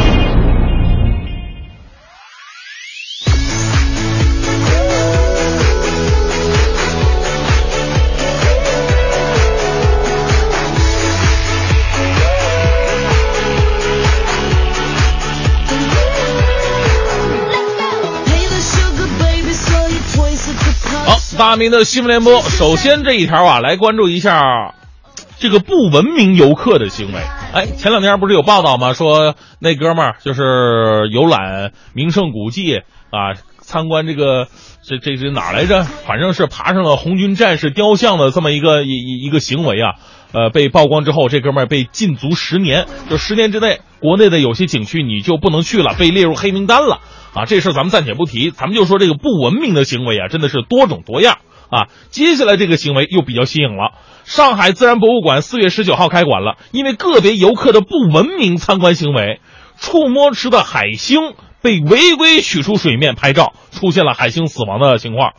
[21.41, 24.75] 大明的新闻联播，首先这一条啊，来关注一下
[25.39, 27.19] 这个不文明游客的行为。
[27.51, 28.93] 哎，前两天不是有报道吗？
[28.93, 34.49] 说那哥们儿就是游览名胜古迹啊，参观这个
[34.83, 35.81] 这这是哪来着？
[35.83, 39.95] 反正是爬上了红军战士雕像的这么一个一一一个行为啊。
[40.33, 46.99] 呃，被曝光之后，这哥们儿被禁足十年，就十年之内，国内的有些景区你就不能去了，被列入黑名单了。
[47.33, 51.37] 啊，这事咱们暂且不提，咱们就说这个不文明的行为啊，真的是多种多样
[51.69, 51.87] 啊。
[52.09, 53.91] 接下来这个行为又比较新颖了，
[54.25, 59.39] 上海自然博物馆四月十九号开馆了，因为个别游客的不文明参观行为，
[59.79, 65.31] 触摸池的海星被违规取出水面拍照，出现了海星死亡的情况。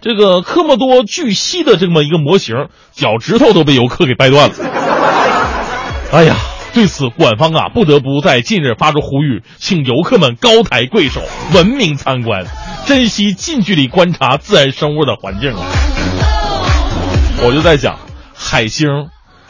[0.00, 4.54] 这个科莫多巨蜥的这么一个模型，脚趾头都被游客给掰断了。
[6.12, 6.36] 哎呀，
[6.72, 11.20] 对此馆方啊不得不在近日发出呼吁，请游客们高抬贵手，
[11.52, 12.44] 文明参观，
[12.86, 15.66] 珍惜近距离观察自然生物的环境啊。
[17.42, 17.98] 我就在想，
[18.34, 18.86] 海星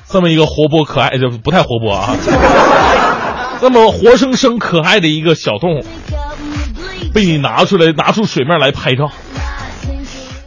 [0.09, 2.16] 这么一个活泼可爱，就是不太活泼啊，
[3.61, 5.85] 这么活生生可爱的一个小动物，
[7.12, 9.11] 被你拿出来拿出水面来拍照。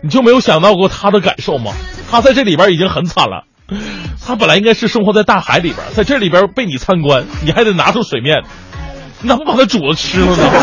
[0.02, 1.72] 你就没有想到过他的感受吗？
[2.10, 3.46] 他在这里边已经很惨了，
[4.26, 8.44] 他本来应该是生活在大海里边，在这里边被你参观，你还得拿出水面，
[9.22, 10.44] 你咋不把它煮了吃了呢？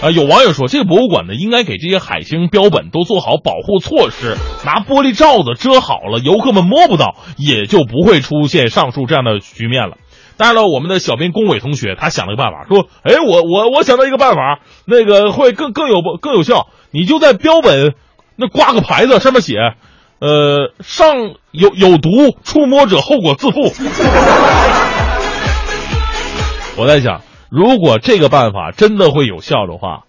[0.00, 9.96] 啊，有网友说，这个博物馆呢，应该给这些海星标本都做好保护措施，拿玻璃罩子遮好了，游客们摸不到，也就不会出现上述这样的局面了。
[10.36, 16.68] 当然了，我们的小编龚伟同学他想了个办法，说：“哎，我我我想到一个办法，那个会更更有更有效。
[16.92, 17.94] 你就在标本
[18.40, 19.56] 那挂个牌子，上面写，
[20.20, 23.72] 呃，上有有毒，触摸者后果自负。
[26.76, 30.04] 我在想，如果这个办法真的会有效的话，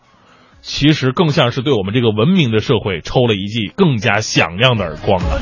[0.61, 5.39] 其实更像是对我们这个文明的社会抽了一记更加响亮的耳光啊。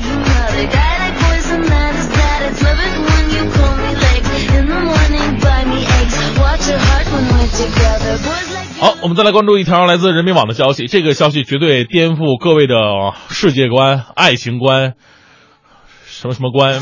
[8.80, 10.86] 好，我们再来关注一条来自人民网的消息。
[10.86, 12.76] 这个消息绝对颠覆各位的
[13.28, 14.94] 世界观、爱情观，
[16.04, 16.78] 什么什么观，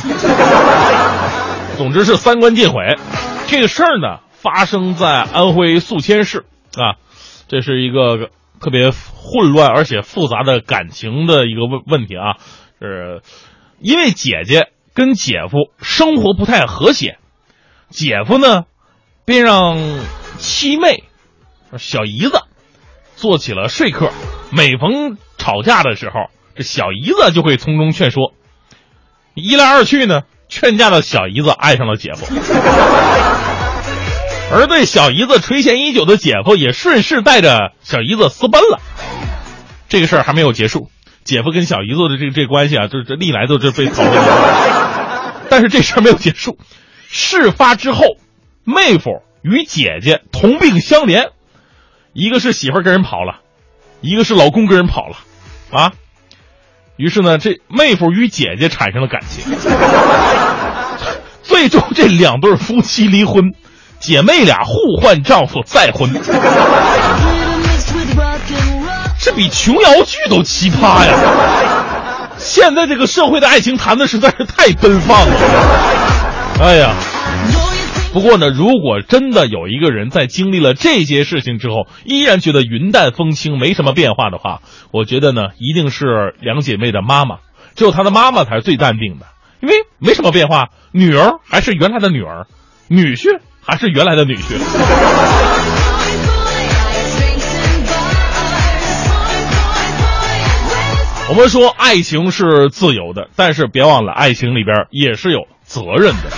[1.79, 2.83] 总之是三观尽毁。
[3.47, 6.45] 这个事儿呢，发生在安徽宿迁市
[6.77, 7.01] 啊，
[7.49, 8.29] 这是一个
[8.61, 12.37] 特别混乱而且复杂的感情的一个问问题啊，
[12.79, 13.23] 是
[13.81, 17.19] 因为姐姐跟姐夫生活不太和谐，
[17.89, 18.65] 姐夫呢。
[19.25, 19.77] 便让
[20.39, 21.03] 七妹、
[21.79, 22.43] 小姨子
[23.17, 24.11] 做起了说客。
[24.51, 28.33] 每逢吵架的时候，这小姨子就会从中劝说。
[29.35, 32.27] 一来二去呢，劝架的小姨子爱上了姐夫，
[34.51, 38.81] 而对小姨子垂涎已久的姐夫也顺势带着小姨子私奔了。
[39.89, 40.91] 这个事儿还没有结束，
[41.25, 45.43] 姐夫跟小姨子的这这关系啊，这这历来都是被讨论的。
[45.51, 46.59] 但是这事儿没有结束，
[47.09, 48.05] 事发之后。
[48.69, 51.29] 妹夫与姐姐同病相怜，
[52.19, 53.41] 一个是媳妇跟人跑了，
[54.01, 55.19] 一个是老公跟人跑了，
[55.71, 55.93] 啊，
[56.97, 59.45] 于是呢，这妹夫与姐姐产生了感情，
[61.45, 63.53] 最终这两对夫妻离婚，
[64.01, 66.11] 姐妹俩互换丈夫再婚，
[69.21, 71.13] 这比琼瑶剧都奇葩呀！
[72.39, 75.37] 现在这个社会的爱情谈的实在是太奔放了，
[76.63, 76.95] 哎呀。
[78.17, 87.41] 不过呢，如果真的有一个人在经历了这些事情之后，依然觉得云淡风轻，没什么变化的话，我觉得呢，一定是两姐妹的妈妈，
[87.75, 89.27] 只有她的妈妈才是最淡定的，
[89.61, 92.47] 因为没什么变化，女儿还是原来的女儿，
[92.89, 94.55] 女婿还是原来的女婿。
[101.29, 106.31] 我们说爱情是自由的，但是别忘了，爱情里边也是有责任的，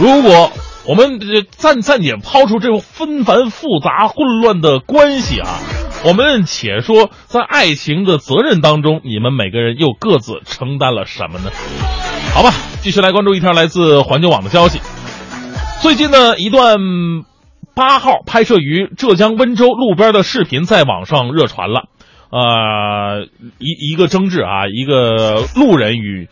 [0.00, 0.50] 如果。
[0.84, 5.60] 我们暂暂且抛出这种纷繁复杂、混乱的关系啊，
[6.04, 11.50] 我们且说在爱情的责任当中，你们每个人又各自承担了什么呢？
[12.34, 14.80] 好吧，继续来关注一条来自环球网的消息。
[15.82, 16.78] 最近呢，一段
[17.76, 21.84] 八号拍摄于浙江温州路边的视频在网上热传了。
[22.30, 23.28] 呃，
[23.58, 26.28] 一一个争执啊，一个路人与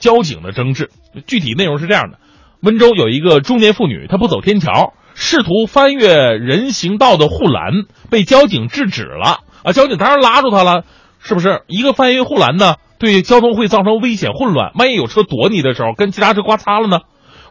[0.00, 0.90] 交警的争执，
[1.26, 2.18] 具体内容是这样的。
[2.62, 7.72] 温州有一个中年妇女，她不走天桥，试图翻越人行道的护栏，
[8.08, 9.40] 被交警制止了。
[9.64, 10.84] 啊，交警当然拉住她了，
[11.20, 11.62] 是不是？
[11.66, 14.70] 一个翻越护栏呢，对交通会造成危险混乱。
[14.76, 17.00] 万一有车躲你的时候，跟其他车刮擦了呢？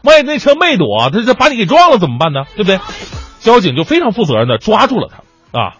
[0.02, 2.44] 万一那车没躲，他就把你给撞了怎么办呢？
[2.56, 2.80] 对不对？
[3.40, 5.74] 交警就非常负责任的抓住了他啊，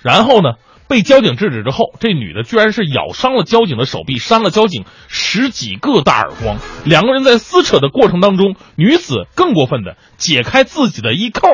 [0.00, 0.52] 然后呢，
[0.88, 6.56] 被交警制止之后，这女的居然是咬伤了交警的手臂，扇了交警十几个大耳光。
[6.84, 11.48] 两个人在撕扯的过程当中，女子更过分的解开自己的衣扣，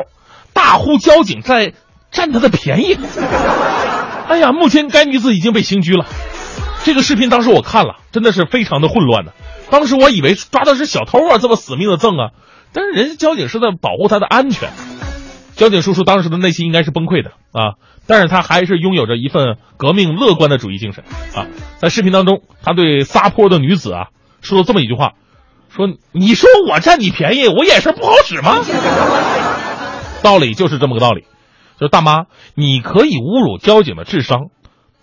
[0.53, 1.73] 大呼交警在
[2.11, 2.97] 占她的便宜。
[4.27, 6.05] 哎呀，目前该女子已经被刑拘了。
[6.83, 9.33] 这个视频当时我看了，真的是非常的混乱的。
[9.69, 12.31] 当时我以为抓的是小偷啊，这么死命的赠啊，
[12.73, 14.71] 但是人家交警是在保护他的安全。
[15.61, 21.03] 交警叔叔当时的内心应该是崩溃的啊，但是他还是拥有着一份革命乐观的主义精神
[21.35, 21.45] 啊。
[21.77, 24.07] 在视频当中，他对撒泼的女子啊
[24.41, 25.11] 说了这么一句话
[25.69, 28.57] ：“说你说我占你便宜，我眼神不好使吗？”
[30.23, 31.25] 道理就是这么个道理，
[31.79, 34.45] 就是大妈，你可以侮辱交警的智商，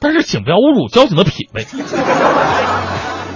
[0.01, 1.67] 但是请不要侮辱交警的品味。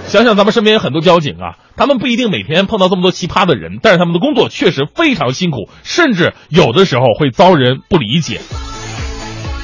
[0.07, 8.39] 想想咱们身边很多交警啊，他们不一定每天碰到这么多奇葩的人，但是他们的工作确实非常辛苦，甚至有的时候会遭人不理解。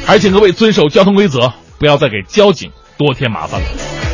[0.05, 3.67] 还请各位遵守交通规则，不要再给交警多添麻烦了。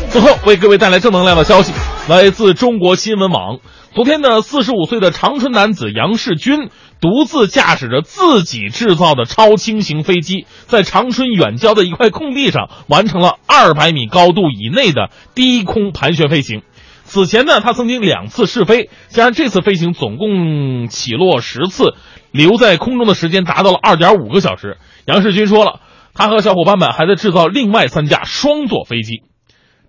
[0.10, 1.72] 最后为各位带来正能量的消息，
[2.10, 3.60] 来自中国新闻网。
[3.94, 6.70] 昨天呢，四十五岁的长春男子杨世军
[7.06, 16.64] 独自驾驶着自己制造的超轻型飞机，在长春远郊的一块空地上完成了二百米高度以内的低空盘旋飞行。
[17.04, 21.94] 此前呢，他曾经两次试飞，加上这次飞行总共起落十次，
[22.32, 24.78] 留在空中的时间达到了二点五个小时。
[25.06, 25.82] 杨世军说了，
[26.16, 29.22] 他和小伙伴们还在制造另外三架双座飞机。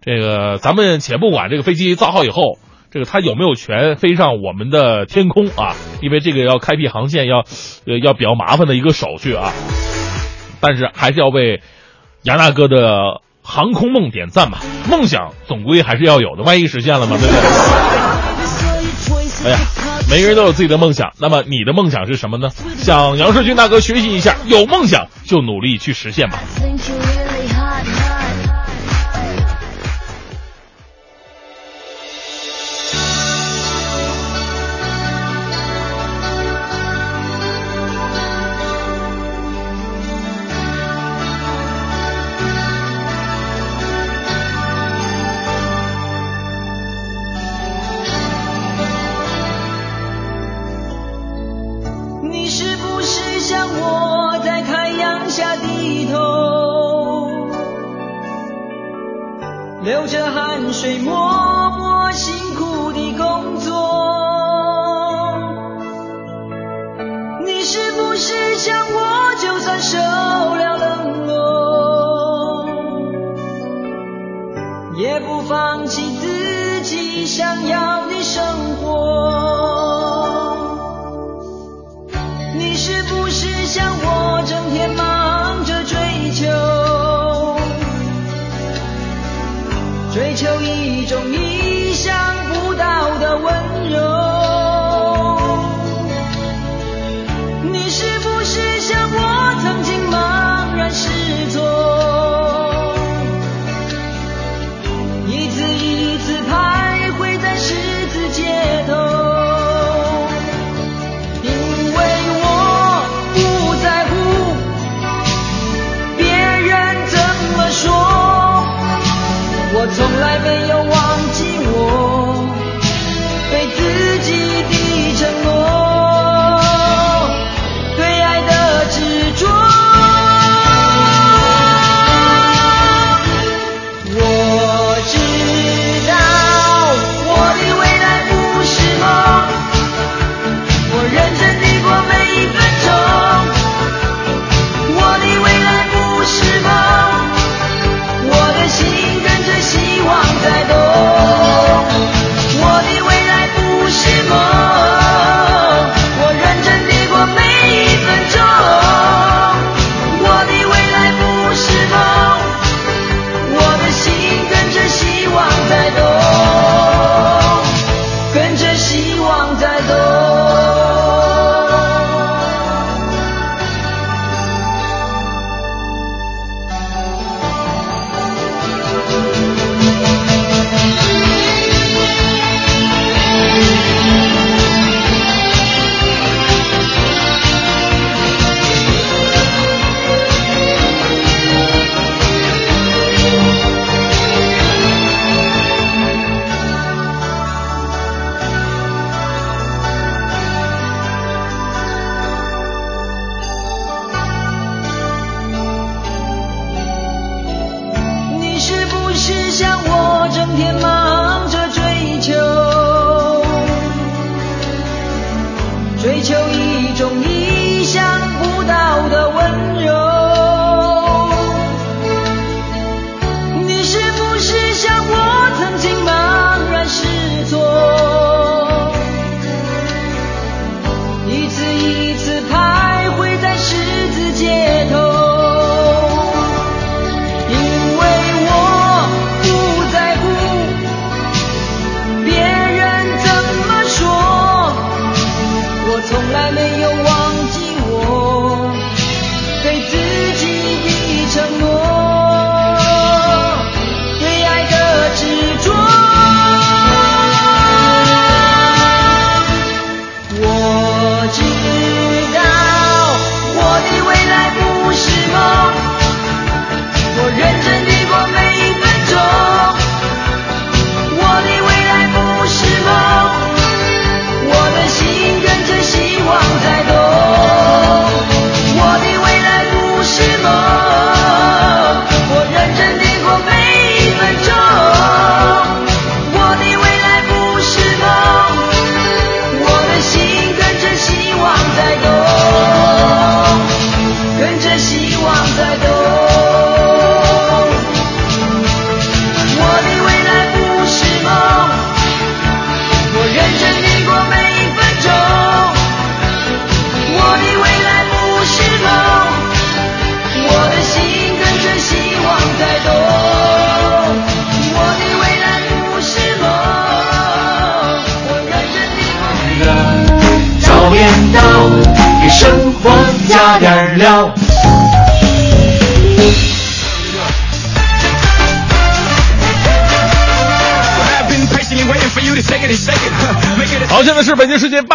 [0.03, 2.59] 这个咱们且不管这个飞机造好以后。
[2.91, 5.75] 这个他有没有权飞上我们的天空啊？
[6.01, 7.45] 因为这个要开辟航线，要，
[7.87, 9.53] 呃，要比较麻烦的一个手续啊。
[10.61, 11.61] 但是还是要为
[12.23, 14.61] 杨大哥的航空梦点赞吧。
[14.91, 17.41] 梦想总归还是要有的，万一实现了嘛，对不对？
[19.45, 19.59] 哎呀，
[20.11, 21.13] 每个人都有自己的梦想。
[21.21, 22.49] 那么你的梦想是什么呢？
[22.79, 26.39] 向杨世军大哥学习一下，有梦想就努力去实现吧。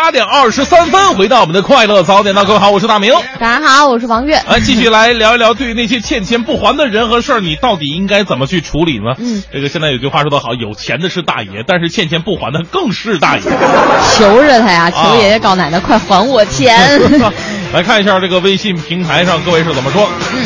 [0.02, 3.14] 八点二十三分，回到我们的快乐早点到，各位好，我是大明。
[3.40, 4.34] 大家好，我是王悦。
[4.50, 9.14] 来，继续来聊一聊，对于那些欠钱不还的人和事儿，你到底应该怎么去处理呢？
[9.20, 13.44] 嗯，这个现在有句话说得好，有钱的是大爷，但是欠钱不还的更是大爷。
[13.44, 17.00] 求着他呀，求爷爷告奶奶，快还我钱！
[17.72, 20.10] 来看一下这个微信平台上各位是怎么说。
[20.34, 20.46] 嗯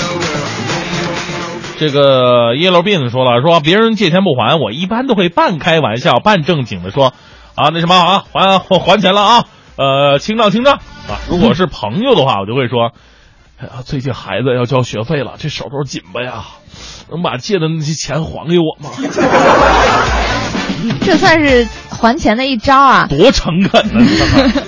[1.78, 7.14] 这个 Yellow Bean 说了，说别人借钱不还，我一般都会半开玩笑半正经的说，
[7.56, 9.46] 啊，那什么啊，还还还钱了啊，
[9.78, 11.20] 呃，清账清账啊。
[11.30, 12.92] 如果是朋友的话，我就会说，
[13.60, 16.44] 哎呀，最近孩子要交学费了，这手头紧巴呀，
[17.10, 18.90] 能把借的那些钱还给我吗？
[21.02, 23.08] 这算是还钱的一招啊。
[23.08, 24.06] 多诚恳呢！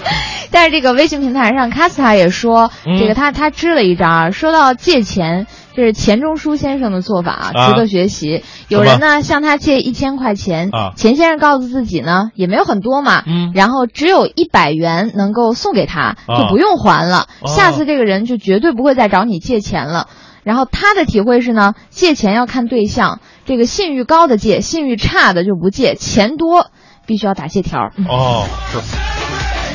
[0.51, 4.31] 但是这个微信平台上，卡斯塔也说，嗯这个他他支了一招啊。
[4.31, 8.43] 说到借钱，这是钱钟书先生的做法啊，啊值得学习。
[8.67, 17.27] 有人呢向他借一千块钱，啊钱先生告诉自己呢也没有很多嘛，嗯然后只有一百元能够送给他，啊就不用还了。
[17.41, 20.07] 哦下次这个人就绝对不会再找你借钱了。
[20.43, 26.67] 然后他的体会是呢，借钱要看对象，这个信誉高的借，信誉差的就不借，钱多
[27.05, 27.91] 必须要打借条。
[27.97, 29.16] 嗯哦，是。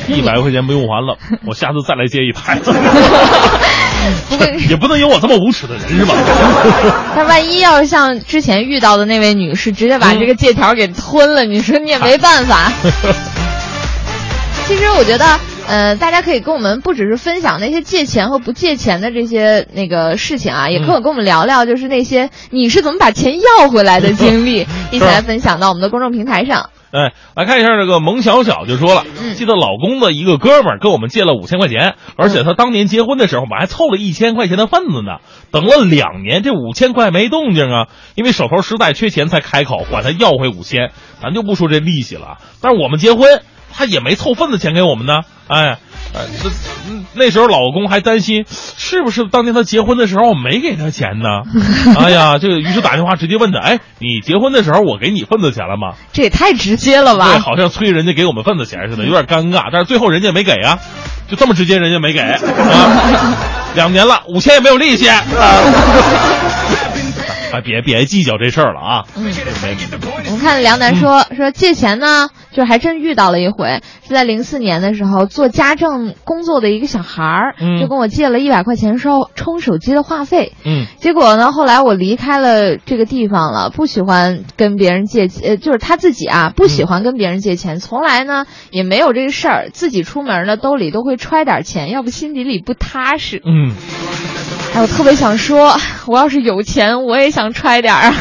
[0.07, 2.59] 一百块钱不用还了， 我下次再来借一台。
[4.29, 6.13] 不过 也不能有我这么无耻的人是吧？
[7.15, 12.71] 那万一要是像之前遇到的那位女士，直接把这个借条给吞了，你说你也没办法。
[14.67, 26.69] 其实我觉得，呃，大家可以跟我们不只是分享那些借钱和不借钱的这些那个事情啊，也可以跟我们聊聊，就是那些你是怎么把钱要回来的经历，一起来分享到我们的公众平台上。
[26.93, 35.17] 哎，来看一下这个蒙小小就说了，嗯记得老公的一个哥们儿跟我们借了五千块钱，而且他当年结婚的时候，我们还凑了一千块钱的份子呢。
[35.49, 40.91] 等了两年，这五千块没动静啊，因为手头实在缺钱，才开口管他要回五千。
[41.19, 43.41] 咱就不说这利息了，但是我们结婚，
[43.71, 45.21] 他也没凑份子钱给我们呢。
[45.47, 45.79] 哎，
[46.13, 46.49] 呃，这
[46.89, 51.41] 嗯那时候老公还担心，是不是当年他结婚的时候我没给他钱呢？
[51.99, 55.95] 哎呀，这个于是打电话直接问他，哎，你结婚的时候我给你份子钱了吗？
[56.13, 59.69] 这也太直接了吧对，好像催人家给我们份子钱似的，有点尴尬。
[59.71, 60.77] 但是最后人家没给啊，
[61.27, 62.39] 就这么直接，人家没给啊。
[63.75, 65.09] 两年了，五千也没有利息。
[65.09, 65.23] 啊，
[67.53, 69.03] 哎，别别计较这事儿了啊。
[69.15, 80.53] 我们看梁楠说、说借钱呢，就还真遇到了一回，是在零四年的时候，做家政工作的一个小孩儿，嗯就跟我借了一百块钱收充手机的话费。
[80.65, 93.41] 嗯结果呢，后来我离开了这个地方了，不喜欢跟别人借，呃，就是他自己啊，不喜欢跟别人借钱，从来呢也没有这个事儿，自己出门呢兜里都会揣点钱，要不心底里不踏实。
[93.45, 93.73] 嗯，
[94.75, 98.11] 哎，我特别想说，我要是有钱，我也想揣点儿。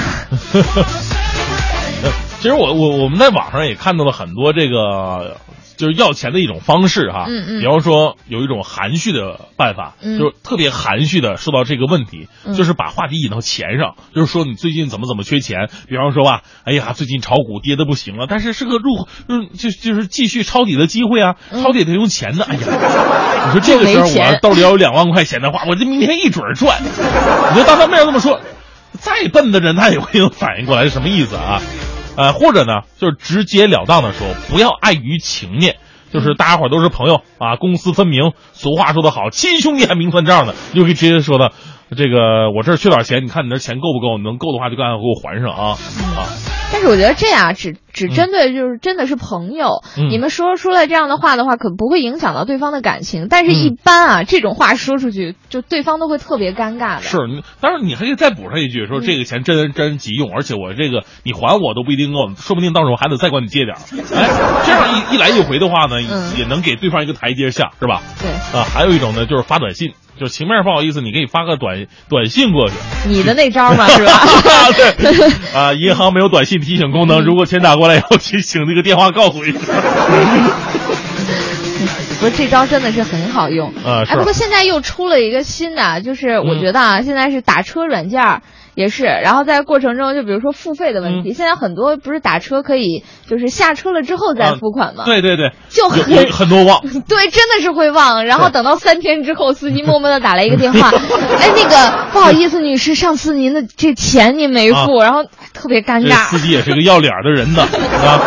[2.41, 5.37] 其实我我我们在网上也看到了很多这个。
[5.83, 7.61] 就是要钱的一种方式哈，嗯嗯。
[7.61, 10.17] 比方说有一种含蓄的办法，嗯。
[10.17, 12.55] 就是特别含蓄的说到这个问题，嗯。
[12.55, 21.65] 就是把话题引到钱上，就是说你最近怎么怎么缺钱，比方说吧，哎呀，最近炒股跌的不行了，但是是个入，嗯，就就是继续抄底的机会啊，嗯。
[21.65, 22.61] 抄底得用钱的，哎呀，
[23.51, 28.41] 你说这个时候我要兜里要有两万块钱的话，我这明天一准儿赚，你就当他面这么说，
[28.93, 31.61] 再笨的人他也会能反应过来是什么意思啊？
[32.17, 35.77] 呃，或者呢，就是直截了当的说，不要碍于情面，
[36.13, 38.33] 就是大家伙儿都是朋友啊，公私分明。
[38.53, 41.53] 俗话说得好，亲兄弟还明算账呢，你就可以直接说的，
[41.97, 44.19] 这个我这儿缺点钱，你看你那钱够不够？
[44.19, 45.79] 你能够的话就赶快给我还上啊
[46.17, 46.29] 啊！
[46.73, 53.27] 但是我觉得这样只只针对就是真的是朋友，嗯你们说出来这样的话的话，可不会影响到对方的感情。
[53.29, 57.03] 但是，嗯一般啊，这种话说出去，就对方都会特别尴尬的。
[57.03, 63.81] 是，你当然你还可以再补上一句，说这个钱真真急用，而且我这个你还我都不一定够，说不定到时候还得再管你借点儿。
[64.17, 64.31] 哎，
[64.65, 68.01] 这样一一来一回的话呢，嗯也能给对方一个台阶下，是吧？
[68.19, 72.75] 对，啊，还有一种呢，就是发短信，就情面不好意思，你可以发个短短信过去。
[73.09, 74.13] 你的那招嘛， 是吧？
[74.77, 79.61] 对 啊，银行没有短信提醒功能，如果钱打过来要提醒那个电话告诉一声。
[82.23, 88.43] 不是这招真的是很好用啊哎，不过现在又出了一个新的，就是我觉得啊，现在是打车软件儿
[88.77, 95.03] 也是，然后在过程中就比如说付费的问题，嗯现在很多不是打车可以就是下车了之后再啊付款吗？
[95.05, 96.81] 对对对，就很很多忘。
[97.09, 98.25] 对，真的是会忘。
[98.25, 100.89] 然后等到三天之后，司机默默的打来一个电话，
[101.39, 106.29] 哎，那个不好意思，女士，上次您的这钱您没付，然后特别尴尬。
[106.29, 107.63] 司机也是个要脸的人呢
[108.07, 108.21] 啊，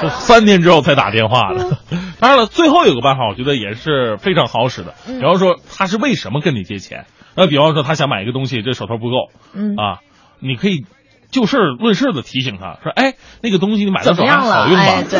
[0.00, 1.76] 这 三天之后才打电话的。
[2.22, 4.94] 当然了，最后有个办法，我觉得也是非常好使的。
[5.08, 7.04] 嗯比方说，他是为什么跟你借钱？
[7.34, 9.98] 那比方说，他想买一个东西，这手头不够，嗯啊，
[10.38, 10.86] 你可以
[11.32, 14.62] 就事论事的提醒他说：“哎，那个东西你买的怎时候还么样了？
[14.62, 14.84] 好用吗？
[14.84, 15.18] 哎，对，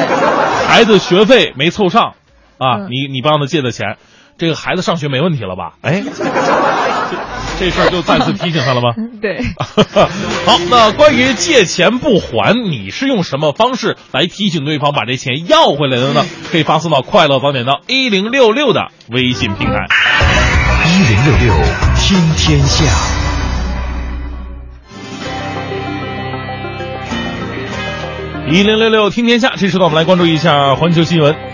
[0.69, 2.15] 孩子学费没凑上
[2.59, 3.97] 啊，嗯你你帮他借的钱，
[4.39, 5.75] 这个孩子上学没问题了吧？
[5.83, 6.05] 哎，
[7.59, 8.95] 这这事儿就再次提醒他了吗？
[9.23, 9.41] 对。
[10.45, 16.27] 好，那关于借钱不还，你是用什么方式来提醒对方把这钱要回来的呢？
[16.51, 19.87] 可以发送到“快乐早点到一零六六”的微信平台。
[20.87, 21.55] 一零六六
[21.97, 22.85] 听天下。
[28.51, 31.52] 一零六六听天下，这时段我们来关注一下环球新闻。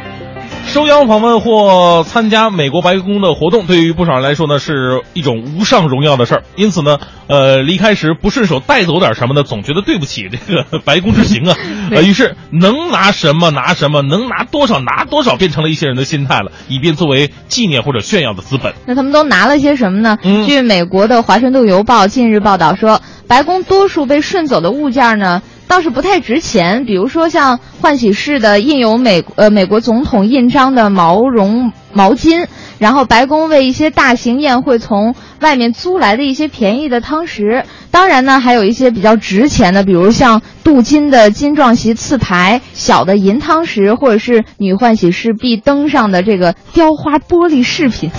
[0.68, 6.42] 受邀访问或参加美国白宫的活动，对于不少人来说呢，是一种无上荣耀的事儿。
[6.56, 11.56] 因此呢，呃，离开时不顺手带走点什么呢，总觉得对不起这个白宫之行啊。
[11.90, 18.74] 呃，于是能拿什么拿什么，能拿多少拿多少，变成了一些人的心态了，以便作为纪念或者炫耀的资本。
[18.86, 20.18] 那他们都拿了些什么呢？
[20.22, 26.84] 嗯据美国的《华盛顿邮报》近日报道说，白宫多数被顺走的物件呢，倒是不太值钱。
[26.84, 32.46] 比如说像换洗室的印有美呃美国总统印章的毛绒毛巾，
[32.78, 37.64] 然后白宫为一些大型宴会从外面租来的一些便宜的汤匙。
[37.90, 48.10] 当然呢，还有一些比较值钱的，比如像镀金的金状锡刺牌、小的银汤匙，或者是女换洗室壁灯上的这个雕花玻璃饰品。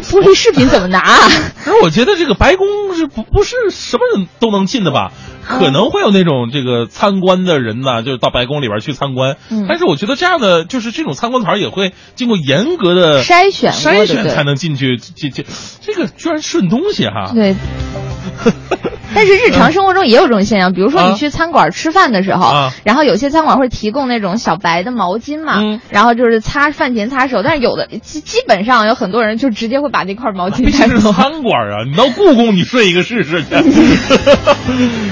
[0.00, 1.18] 这玻璃饰品怎么拿啊？
[1.66, 5.12] 而我觉得这个白宫是不不是什么人都能进的吧？
[5.48, 9.36] 可能会有那种这个参观的人呢，就是到白宫里边去参观。
[9.48, 15.46] 嗯但是我觉得这样的就是这种参观团也会经过严格的筛选筛选才能进去进进。
[15.80, 17.32] 这个居然顺东西哈！
[17.34, 17.56] 对。
[19.14, 31.12] 但是日常生活中也有这种现象，比如说啊你去餐馆吃饭的时候，啊然后有些餐馆会提供那种小白的毛巾嘛，嗯然后就是擦饭前擦手，但是有的基基本上有很多人就直接会把那块毛巾带走。
[31.12, 33.48] 餐馆啊， 你到故宫你睡一个试试去，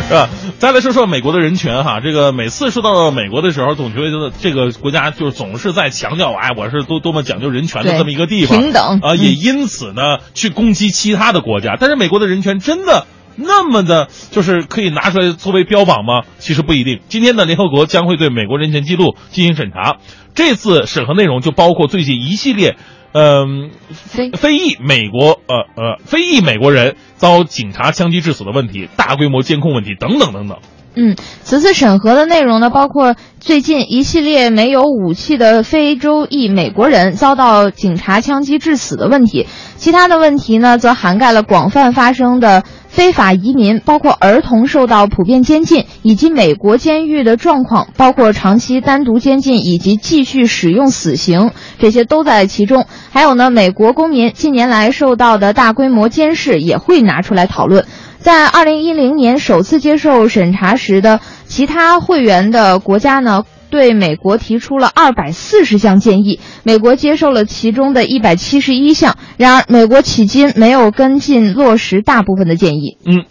[0.09, 0.29] 是吧？
[0.59, 11.77] 再来说说美国的人权哈，这个每次说到美国的时候，总觉得这个国家就是总是在强调，哎，我是多多么讲究人权的这么一个地方，平等啊，嗯也因此呢去攻击其他的国家。
[11.79, 16.23] 但是美国的人权真的那么的，就是可以拿出来作为标榜吗？
[16.39, 17.01] 其实不一定。
[17.09, 19.99] 今天呢，联合国将会对美国人权记录进行审查，
[20.35, 22.77] 这次审核内容就包括最近一系列。
[23.13, 30.59] 嗯，非非裔美国呃呃非裔美国人遭警察枪击致死的问题、大规模监控问题等等等等。
[30.99, 52.87] 嗯，此次审核的内容呢，包括最近一系列没有武器的非洲裔美国人遭到警察枪击致死的问题，其他的问题呢，则涵盖了广泛发生的非法移民，包括儿童受到普遍监禁，以及美国监狱的状况，包括长期单独监禁以及继续使用死刑，这些都在其中。
[53.11, 57.85] 还有呢，美国公民近年来受到的大规模监视也会拿出来讨论。
[58.27, 69.17] 在二零一零年首次接受审查时的其他会员的国家呢，对美国提出了二百四十项建议，美国接受了其中的一百七十一项。
[69.37, 72.99] 然而，美国迄今没有跟进落实大部分的建议。
[73.07, 73.27] 嗯，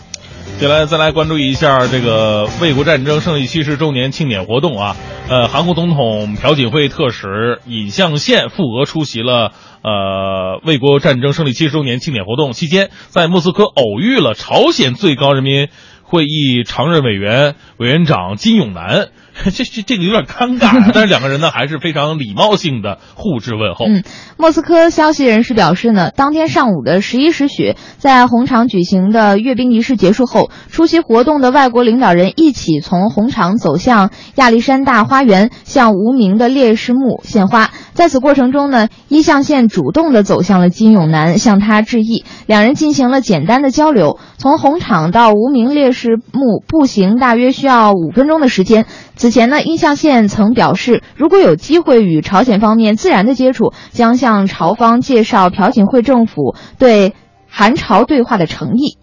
[0.57, 4.95] 接下来再来关注一下这个卫国战争胜利七十周年庆典活动啊。
[5.27, 9.51] 呃，韩国总统朴槿惠特使尹相宪赴俄出席了
[9.83, 15.67] 呃卫国战争胜利七十周年庆典活动，期间在莫斯科偶遇了朝鲜最高人民
[16.05, 19.07] 会议常任委员委员长金永南。
[19.43, 23.85] 这这这个有点尴尬， 但是两个人呢还是非常礼貌性的互致问候。
[23.85, 24.01] 嗯，
[24.37, 37.71] 莫斯科消息人士表示呢，当天上午的十一时许，在红场举行的阅兵仪式结束后，出席活动的外国领导人一起从红场走向亚历山大花园，向无名的烈士墓献花。
[37.93, 44.17] 在此过程中呢，一象县主动的走向了金永南，向他致意，两人进行了简单的交流。
[44.37, 48.85] 从红场到无名烈士是目步行大约需要五分钟的时间。
[49.15, 57.15] 此前呢，印象县曾表示，如果有机会与朝鲜方面自然的接触，将向朝方介绍朴槿惠政府对
[57.49, 58.99] 韩朝对话的诚意。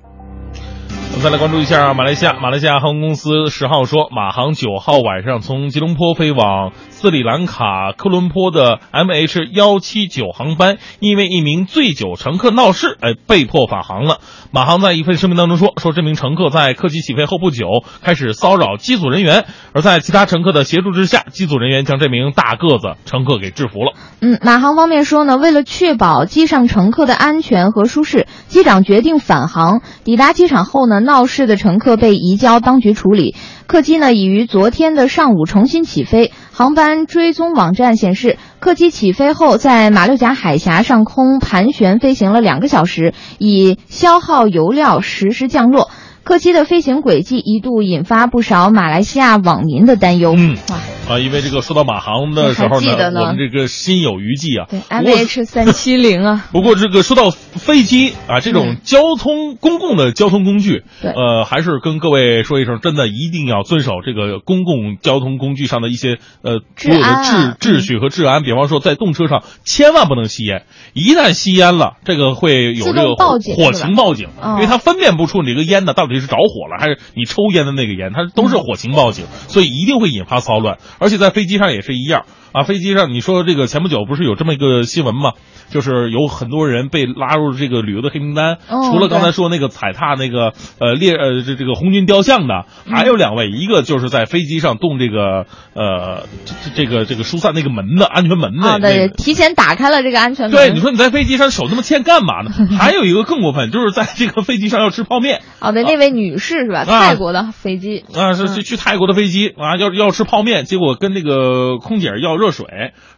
[1.15, 6.73] 我们再来关注一下马来西亚，马来西亚航空公司十号说，马航九号晚上从吉隆坡飞往
[7.03, 14.19] 斯里兰卡科伦坡的 MH 幺七九航班，因为一名醉酒乘客闹事，哎，被迫返航了。
[14.53, 17.67] 马航在一份声明当中说，说这名乘客在客机起飞后不久
[18.03, 23.95] 开始骚扰机组人员，而在其他乘客的协助之下，机组人员将这名大个子乘客给制服了。
[24.21, 29.83] 嗯，马航方面说呢，为了确保机上乘客的安全和舒适，机长决定返航。
[30.05, 33.35] 抵达机场后呢，闹闹事的乘客被移交当局处理。
[33.67, 36.33] 客机呢已于昨天的上午重新起飞。
[36.53, 45.91] 航班追踪网站显示，客机起飞后在马六甲海峡上空盘旋飞行了两个小时，以消耗油料实时降落。
[46.25, 50.35] 客机的飞行轨迹一度引发不少马来西亚网民的担忧。
[50.37, 50.77] 嗯哇，
[51.09, 54.67] 啊，因为这个说到马航的时候呢我们这个心有余悸啊。
[54.71, 58.77] 对，MH 三七零啊， 不过这个说到飞机啊，这种嗯。
[58.85, 68.43] 交通、公共的交通工具，呃，还是跟各位说一声，真的一定要遵守这个公共交通工具上的一些呃治所有的秩秩序和治安。
[68.43, 80.79] 比方说，在动车上千万不能吸烟，一旦吸烟了，这个会有这个火情报警，哦因为它分辨不出你这个烟呢到底是着火了还是你抽烟的那个烟，它都是火情报警，所以一定会引发骚乱。
[81.03, 82.27] 而且在飞机上也是一样。
[82.53, 85.33] 啊，飞机上你说这个前不久不是有这么一个新闻吗？
[85.71, 99.15] 就是有很多人被拉入这个旅游的黑名单，哦除了刚才说那个踩踏那个呃列呃这这个红军雕像的，嗯还有两位，一个就是在飞机上动这个呃这这个这个疏散那个门的安全门的啊，那对，个。
[99.15, 100.53] 提前打开了这个安全门。
[100.53, 102.51] 对，你说你在飞机上手那么欠干嘛呢？
[102.79, 106.81] 还有一个更过分，就是在这个飞机上要吃泡面哦，对，那位女士是吧？
[106.81, 108.05] 啊泰国的飞机。
[108.15, 112.67] 啊，是去去泰国的飞机啊，要要吃泡面，结果跟那个空姐要热水，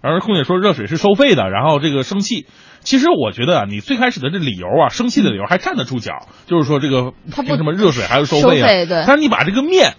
[0.02, 2.46] 然后空姐说热水是收费的，然后这个生气。
[2.80, 8.68] 其实我觉得啊，你最开始的这理由啊，生气的理由还站得住脚，就是说这个凭什么热水还要收收费啊？
[9.06, 9.94] 但是你把这个面，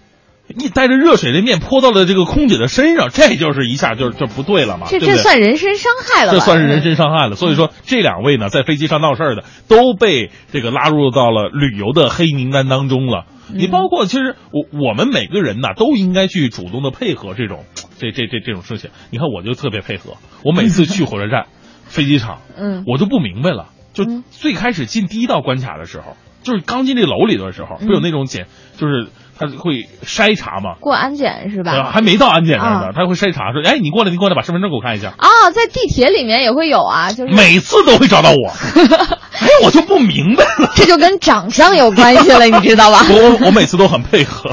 [0.48, 5.00] 你带着热水的面泼到了这个空姐的身上，这就是一下就就不对了嘛，这？
[5.00, 6.32] 这算人身伤害了？
[6.32, 7.36] 这算是人身伤害了。
[7.36, 13.26] 所以说，这两位呢，在飞机上闹事儿的，都被这个拉入到了旅游的黑名单当中了。
[13.52, 17.64] 你包括其实我我们每个人呐，都应该去主动的配合这种
[17.98, 18.90] 这这这这种事情。
[19.10, 21.46] 你看，我就特别配合，我每次去火车站、
[21.84, 23.66] 飞机场，嗯我就不明白了。
[23.94, 29.06] 就嗯最开始进第一道关卡的时候，就是刚进这楼里的时候，会有那种检，就是
[29.38, 30.74] 他会筛查嘛。
[30.80, 31.90] 过安检是呃，吧？
[31.90, 38.52] 还没到安检那儿呢啊，他会筛查说：“哎，你过来，你过来，把身份证给我看一下。”啊，在地铁里面也会有啊，就是每次都会找到我，
[39.40, 40.72] 哎，我就不明白了。
[40.74, 43.04] 这就跟长相有关系了， 你知道吧？
[43.10, 44.50] 我我每次都很配合，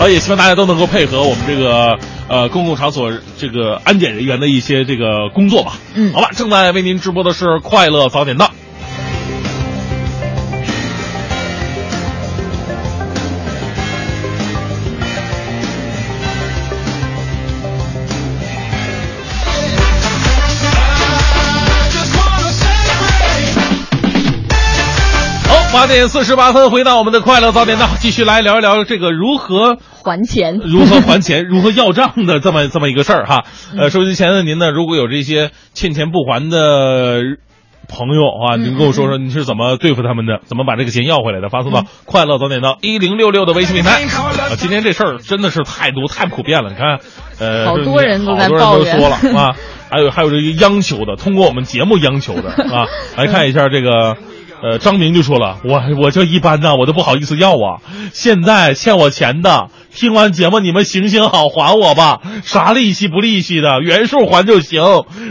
[0.00, 1.98] 啊， 也希望大家都能够配合我们这个
[2.28, 5.72] 呃公共场所这个安检人员的一些这个工作吧。
[5.94, 8.50] 嗯好吧，正在为您直播的是快乐早点到。
[25.78, 33.44] 八点四十八分，回到我们的快乐早点到，继续来聊一聊这个如何还钱，如何还钱、如何要账的这么这么一个事儿哈。
[33.78, 37.20] 呃，收机前的您呢，如果有这些欠钱不还的
[37.88, 41.48] 朋友啊，您跟我说说你是怎么对付他们的，怎么把这个钱要回来的？
[41.48, 44.02] 发送到“快乐早点到一零六六”的微信平台。
[44.02, 46.98] 啊，今天这事儿真的是太多太普遍了，你看，
[47.38, 49.54] 呃，好多人都在好多人都抱怨说了啊，
[49.88, 54.16] 还有还有这个央求的，通过我们节目央求的啊， 来看一下这个。
[54.62, 57.80] 呃，张明就说了，我我就一般呐，我都不好意思要啊。
[58.12, 64.82] 现在欠我钱的，听完节目你们行行好，还我吧，啥利息不利息的，原数还就行。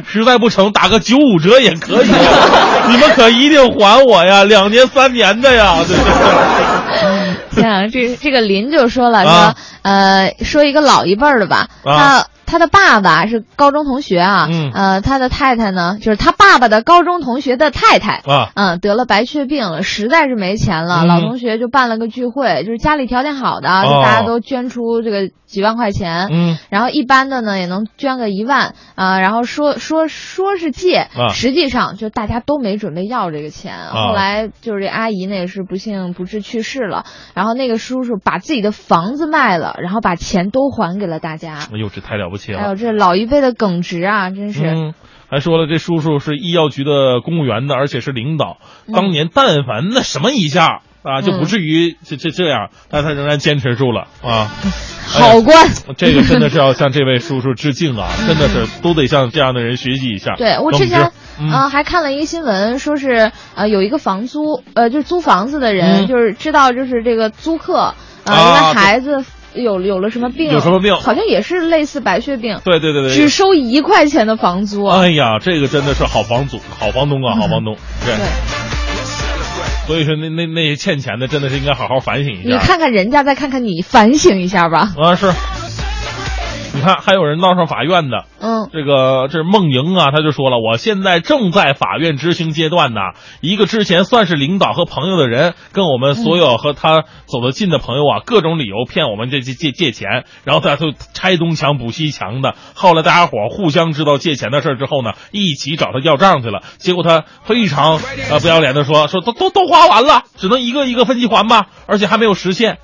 [0.08, 2.08] 实在不成，打个九五折也可以。
[2.90, 18.24] 你们可一定还我呀，两年三年的呀，对对天啊，这这个林就说了，啊说呃，说一个老一辈儿的吧，啊他他的爸爸是高中同学啊，嗯呃，他的太太呢，就是他爸爸的高中同学的太太。
[18.26, 21.04] 啊嗯，得了白血病了，实在是没钱了。
[21.04, 26.28] 嗯老同学就办了个聚会，就是家里条件好的，就哦大家都捐出这个几万块钱。
[26.32, 33.76] 嗯然后一般的呢也能捐个一万啊、然后说说说是借，啊实际上就大家都没准备要这个钱。
[33.76, 41.58] 啊后来就是这阿姨呢也是不幸不治去世了，然后那个叔叔把自己的房子卖了，然后把钱都还给了大家。
[41.74, 42.60] 哎呦，这太了不起了。
[42.60, 44.66] 还有这老一辈的耿直啊，真是。
[44.66, 44.94] 嗯，
[45.30, 48.58] 还说了这叔叔是医药局的公务员的，而且是领导。
[48.94, 54.52] 当年但凡那什么一下啊，就不至于这这这样，但他仍然坚持住了啊。
[55.08, 55.66] 好官。
[55.66, 58.10] 哎这个真的是要向这位叔叔致敬啊！
[58.28, 60.36] 真的是都得向这样的人学习一下。
[60.36, 69.24] 对我之前嗯呃还看了一个新闻，说是呃有一个房租呃就是租房子的人，嗯就是知道就是这个租客呃啊因为孩子
[69.58, 74.86] 有有了什么病，有什么病好像也是类似白血病，对对对对，只收一块钱的房租。
[74.86, 77.76] 哎呀，这个真的是好房主、好房东啊，好房东。
[78.06, 78.26] 对，对，
[79.88, 82.50] 所以说那那那些欠钱的真的是应该好好反省一下。
[82.50, 84.94] 你看看人家，再看看你，反省一下吧。
[84.98, 85.32] 啊是。
[86.78, 93.00] 你看，还有人闹上法院的，嗯，这个这是孟莹啊，他就说了，我现在正在法院执行阶段呢。
[93.42, 102.54] 一个之前算是领导和朋友的人，跟我们所有和他走得近的朋友啊，各种理由骗我们这借借借钱，然后他就拆东墙补西墙的。
[102.76, 106.62] 后来大家伙儿互相知道借钱的事儿之后呢，一起找他要账去了。
[106.78, 108.00] 结果他非常
[108.30, 112.78] 呃不要脸的说说都都都花完了，只能一个一个分期还吧，而且还没有实现。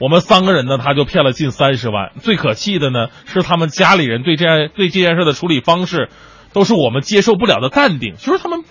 [0.00, 2.12] 我们三个人呢，他就骗了近三十万。
[2.20, 6.08] 最可气的呢，是他们家里人对这样对这件事的处理方式，
[6.52, 8.62] 都是我们接受不了的淡定，就是他们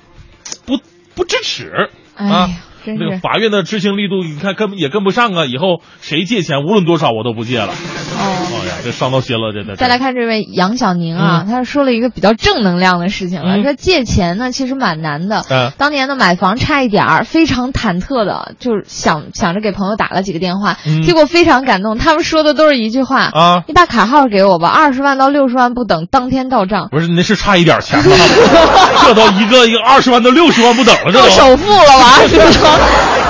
[0.66, 0.80] 不
[1.16, 2.50] 不支持哎啊
[2.86, 5.46] 那个法院的执行力度，你看跟也跟不上啊！
[5.46, 7.68] 以后谁借钱，无论多少我都不借了。
[7.68, 8.47] 哦。
[8.84, 9.76] 这伤到心了，真的。
[9.76, 15.46] 再来看这位杨小宁啊，他说了一个比较正能量的事情了，嗯说借钱呢其实蛮难的。
[15.50, 26.88] 嗯当年呢买房差一点儿，非常忐忑的，就是想想着给朋友打了几个电话，嗯结果非常感动，他们说的都是一句话啊你把卡号给我吧，二十万到六十万不等，当天到账。
[26.92, 28.16] 不是，那是差一点钱吗？
[29.06, 31.22] 这都一个一个二十万到六十万不等了，这都。
[31.22, 32.20] 到首付了吧？
[32.28, 32.80] 是吧？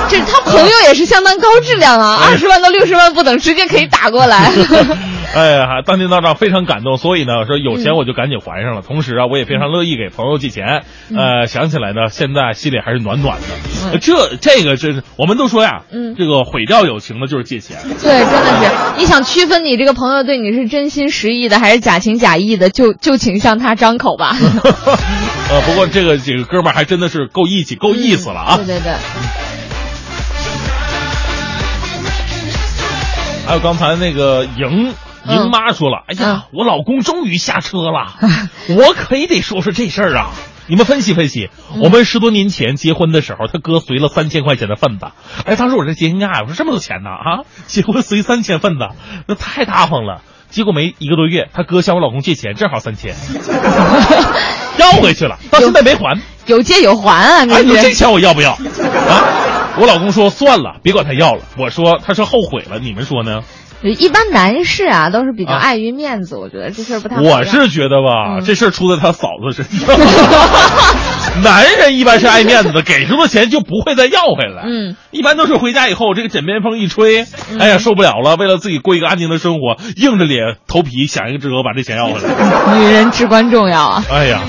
[0.08, 4.50] 这他朋友也是相当高质量啊，二十万到六十万不等，直接可以打过来。
[5.34, 8.82] 哎呀，当天到账非常感动，所以呢，说有嗯钱我就赶紧还上了。
[8.82, 10.84] 同时啊，我也非常乐意给朋友借钱。
[11.10, 13.46] 嗯呃，想起来呢，现在心里还是暖暖的。
[13.92, 17.76] 呃这这个真是，我们都说呀，嗯这个毁掉友情的就是借钱。
[18.02, 24.34] 对，真的是，你想区分你这个朋友对你是真心实意的还是假情假意的，就就请向他张口吧。
[24.40, 28.56] 呃，不过这个几个哥们儿还真的是够义气、够意思了啊。
[28.56, 28.92] 对对对，
[33.46, 34.92] 还有刚才那个莹
[35.28, 38.14] 嗯莹妈说了，哎呀，我老公终于下车了，
[38.76, 40.30] 我可也得说说这事儿啊。
[40.70, 45.06] 你们分析分析，嗯我们十多年前结婚的时候，他哥随了三千块钱的份子，
[45.46, 48.86] 哎，当时我这惊讶，我说这么多钱呢啊，结婚随三千份子，
[49.26, 50.20] 那太大方了。
[50.50, 53.14] 结果没一个多月，他哥向我老公借钱，正好三千，
[54.78, 56.18] 要回去了，到现在没还。
[56.46, 57.94] 有借有还啊，你说这是。
[57.94, 58.52] 钱我要不要？
[58.52, 58.58] 啊，
[59.78, 61.42] 我老公说算了，别管他要了。
[61.58, 63.40] 我说他是后悔了，你们说呢？
[63.82, 67.22] 一般男士啊都是比较啊碍于面子，我觉得这事儿不太好。
[67.22, 69.88] 我是觉得吧，嗯这事儿出在他嫂子身上。
[71.44, 74.62] 男人一般是爱面子的，给出的钱就不会再要回来。
[74.66, 77.26] 嗯，一般都是回家以后，这个枕边风一吹，
[77.60, 82.28] 哎呀受不了了，为了自己过一个安静的生活，硬着脸头皮想一个辙把这钱要回来。
[82.78, 84.04] 女人至关重要啊。
[84.10, 84.40] 哎呀，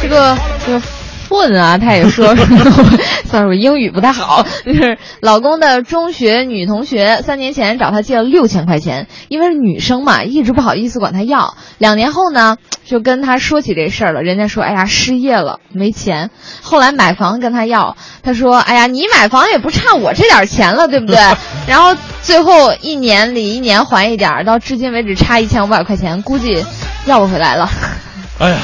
[0.00, 0.82] 这个这个
[1.30, 2.34] 混啊，他也说，
[3.24, 11.54] 算是我英语不太好，就是老公的中学女同学三年前找他借了六千块钱，因为是女生嘛，一直不好意思管他要。
[11.78, 16.30] 两年后呢，就跟他说起这事儿了，人家说，哎呀，失业了，没钱。
[16.62, 21.16] 后来买房跟他要，他说，哎呀，你买房也不差我这点钱了，对不对？
[21.68, 26.64] 然后最后一年里一年还一点儿，到至今为止差一千五百块钱，估计
[27.06, 27.70] 要不回来了。
[28.38, 28.56] 哎呀，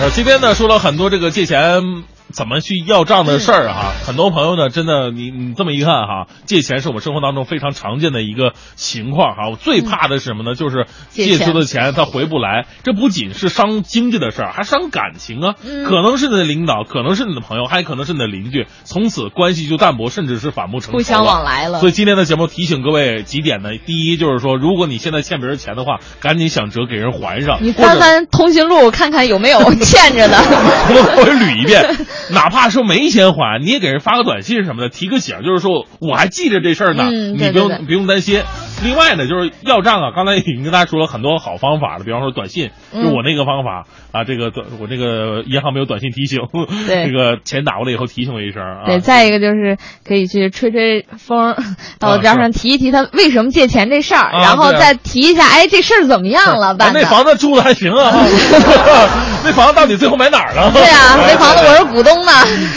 [0.00, 9.48] 呃，今天呢说了很多这个借钱怎么去要账的事儿哈，很多朋友呢真的你你这么一看哈，借钱是我们生活当中非常常见的一个情况哈。
[9.50, 10.54] 我最怕的是什么呢？
[10.54, 15.54] 就是借出的钱他回不来，这不仅是伤经济的事儿，还伤感情啊。
[15.64, 23.70] 嗯可能是你的领导，可能是你的朋友，还可能是你的邻居，从此关系就淡薄，甚至是反目成仇不相往来了所以今天的节目提醒各位几点呢？
[23.86, 27.58] 第一就是说，如果你现在欠别人钱的话，赶紧想辙给人还上。
[27.62, 30.36] 你翻翻通讯录，看看有没有欠着的。
[30.90, 31.82] 我我捋一遍，
[32.30, 38.42] 哪怕说没钱还，你也给人发个短信什么的，提个醒，就是说我还记着这事儿呢，嗯你不用不用担心。
[38.84, 46.40] 另外呢，就是要账啊，刚才已经跟大家说了很多好方法了，比方说短信，嗯就我那个方法啊，这个短我这个银行没有短信提醒，
[46.86, 48.84] 对这个钱打过来以后提醒我一声啊。
[48.86, 49.76] 对，再一个就是
[50.06, 51.54] 可以去吹吹风，
[51.98, 56.68] 到我边上提一提他为什么借钱这事儿，啊然后再提一下，哎，这事儿怎么样了？
[56.68, 57.08] 啊办的那。
[57.08, 58.12] 房子住的还行啊，
[59.44, 60.70] 那房子到底最后买哪儿了？
[60.72, 62.32] 对啊，哎那房子我是股东呢。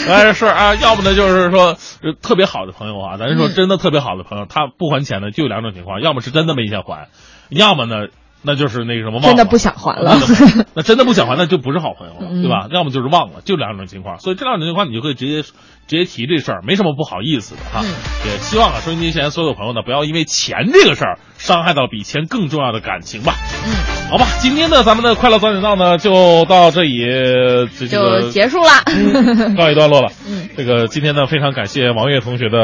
[0.08, 7.08] 哎，是啊，要不呢就是说，呃特别好的朋友啊，咱说嗯真的特别好的朋友，他不还钱呢，就有两种情况，要么是真的没钱还，
[7.48, 8.08] 要么呢，
[8.42, 12.66] 那就是那个什么忘了，真的不想还了那那真的不想还，那就不是好朋友了，嗯对吧？
[12.72, 14.18] 要么就是忘了，就两种情况。
[14.18, 17.80] 所以这两种情况，你就可以直接直接提这事儿，没什么不好意思的哈。
[17.84, 17.92] 嗯
[18.24, 23.34] 也希望啊，收音机前所有朋友呢，不要因为钱这个事儿伤害到比钱更重要的感情吧。
[23.66, 27.04] 嗯，好吧，今天呢，咱们的快乐早点到呢，就到这里，
[27.78, 28.70] 这就个结束了。
[29.56, 30.10] 告一段落了。
[30.26, 32.58] 嗯，这个今天呢，非常感谢王悦同学的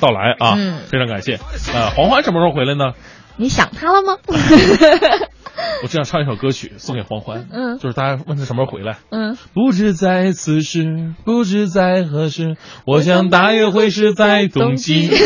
[0.00, 1.38] 到来啊，嗯非常感谢。
[1.74, 2.92] 呃，黄欢什么时候回来呢？
[3.36, 4.16] 你想他了吗？
[5.82, 8.96] 我只想唱一首歌曲送给黄欢，嗯就是大家问他什么时候回来。
[9.10, 12.56] 嗯，不知在此时，不知在何时，
[12.86, 15.10] 我想大约会是在冬季。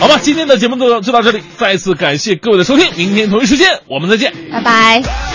[0.00, 4.32] 好吧，今天的节目就就到这里，再次感谢各位的收听，明天同一时间我们再见。
[4.50, 5.29] 拜拜。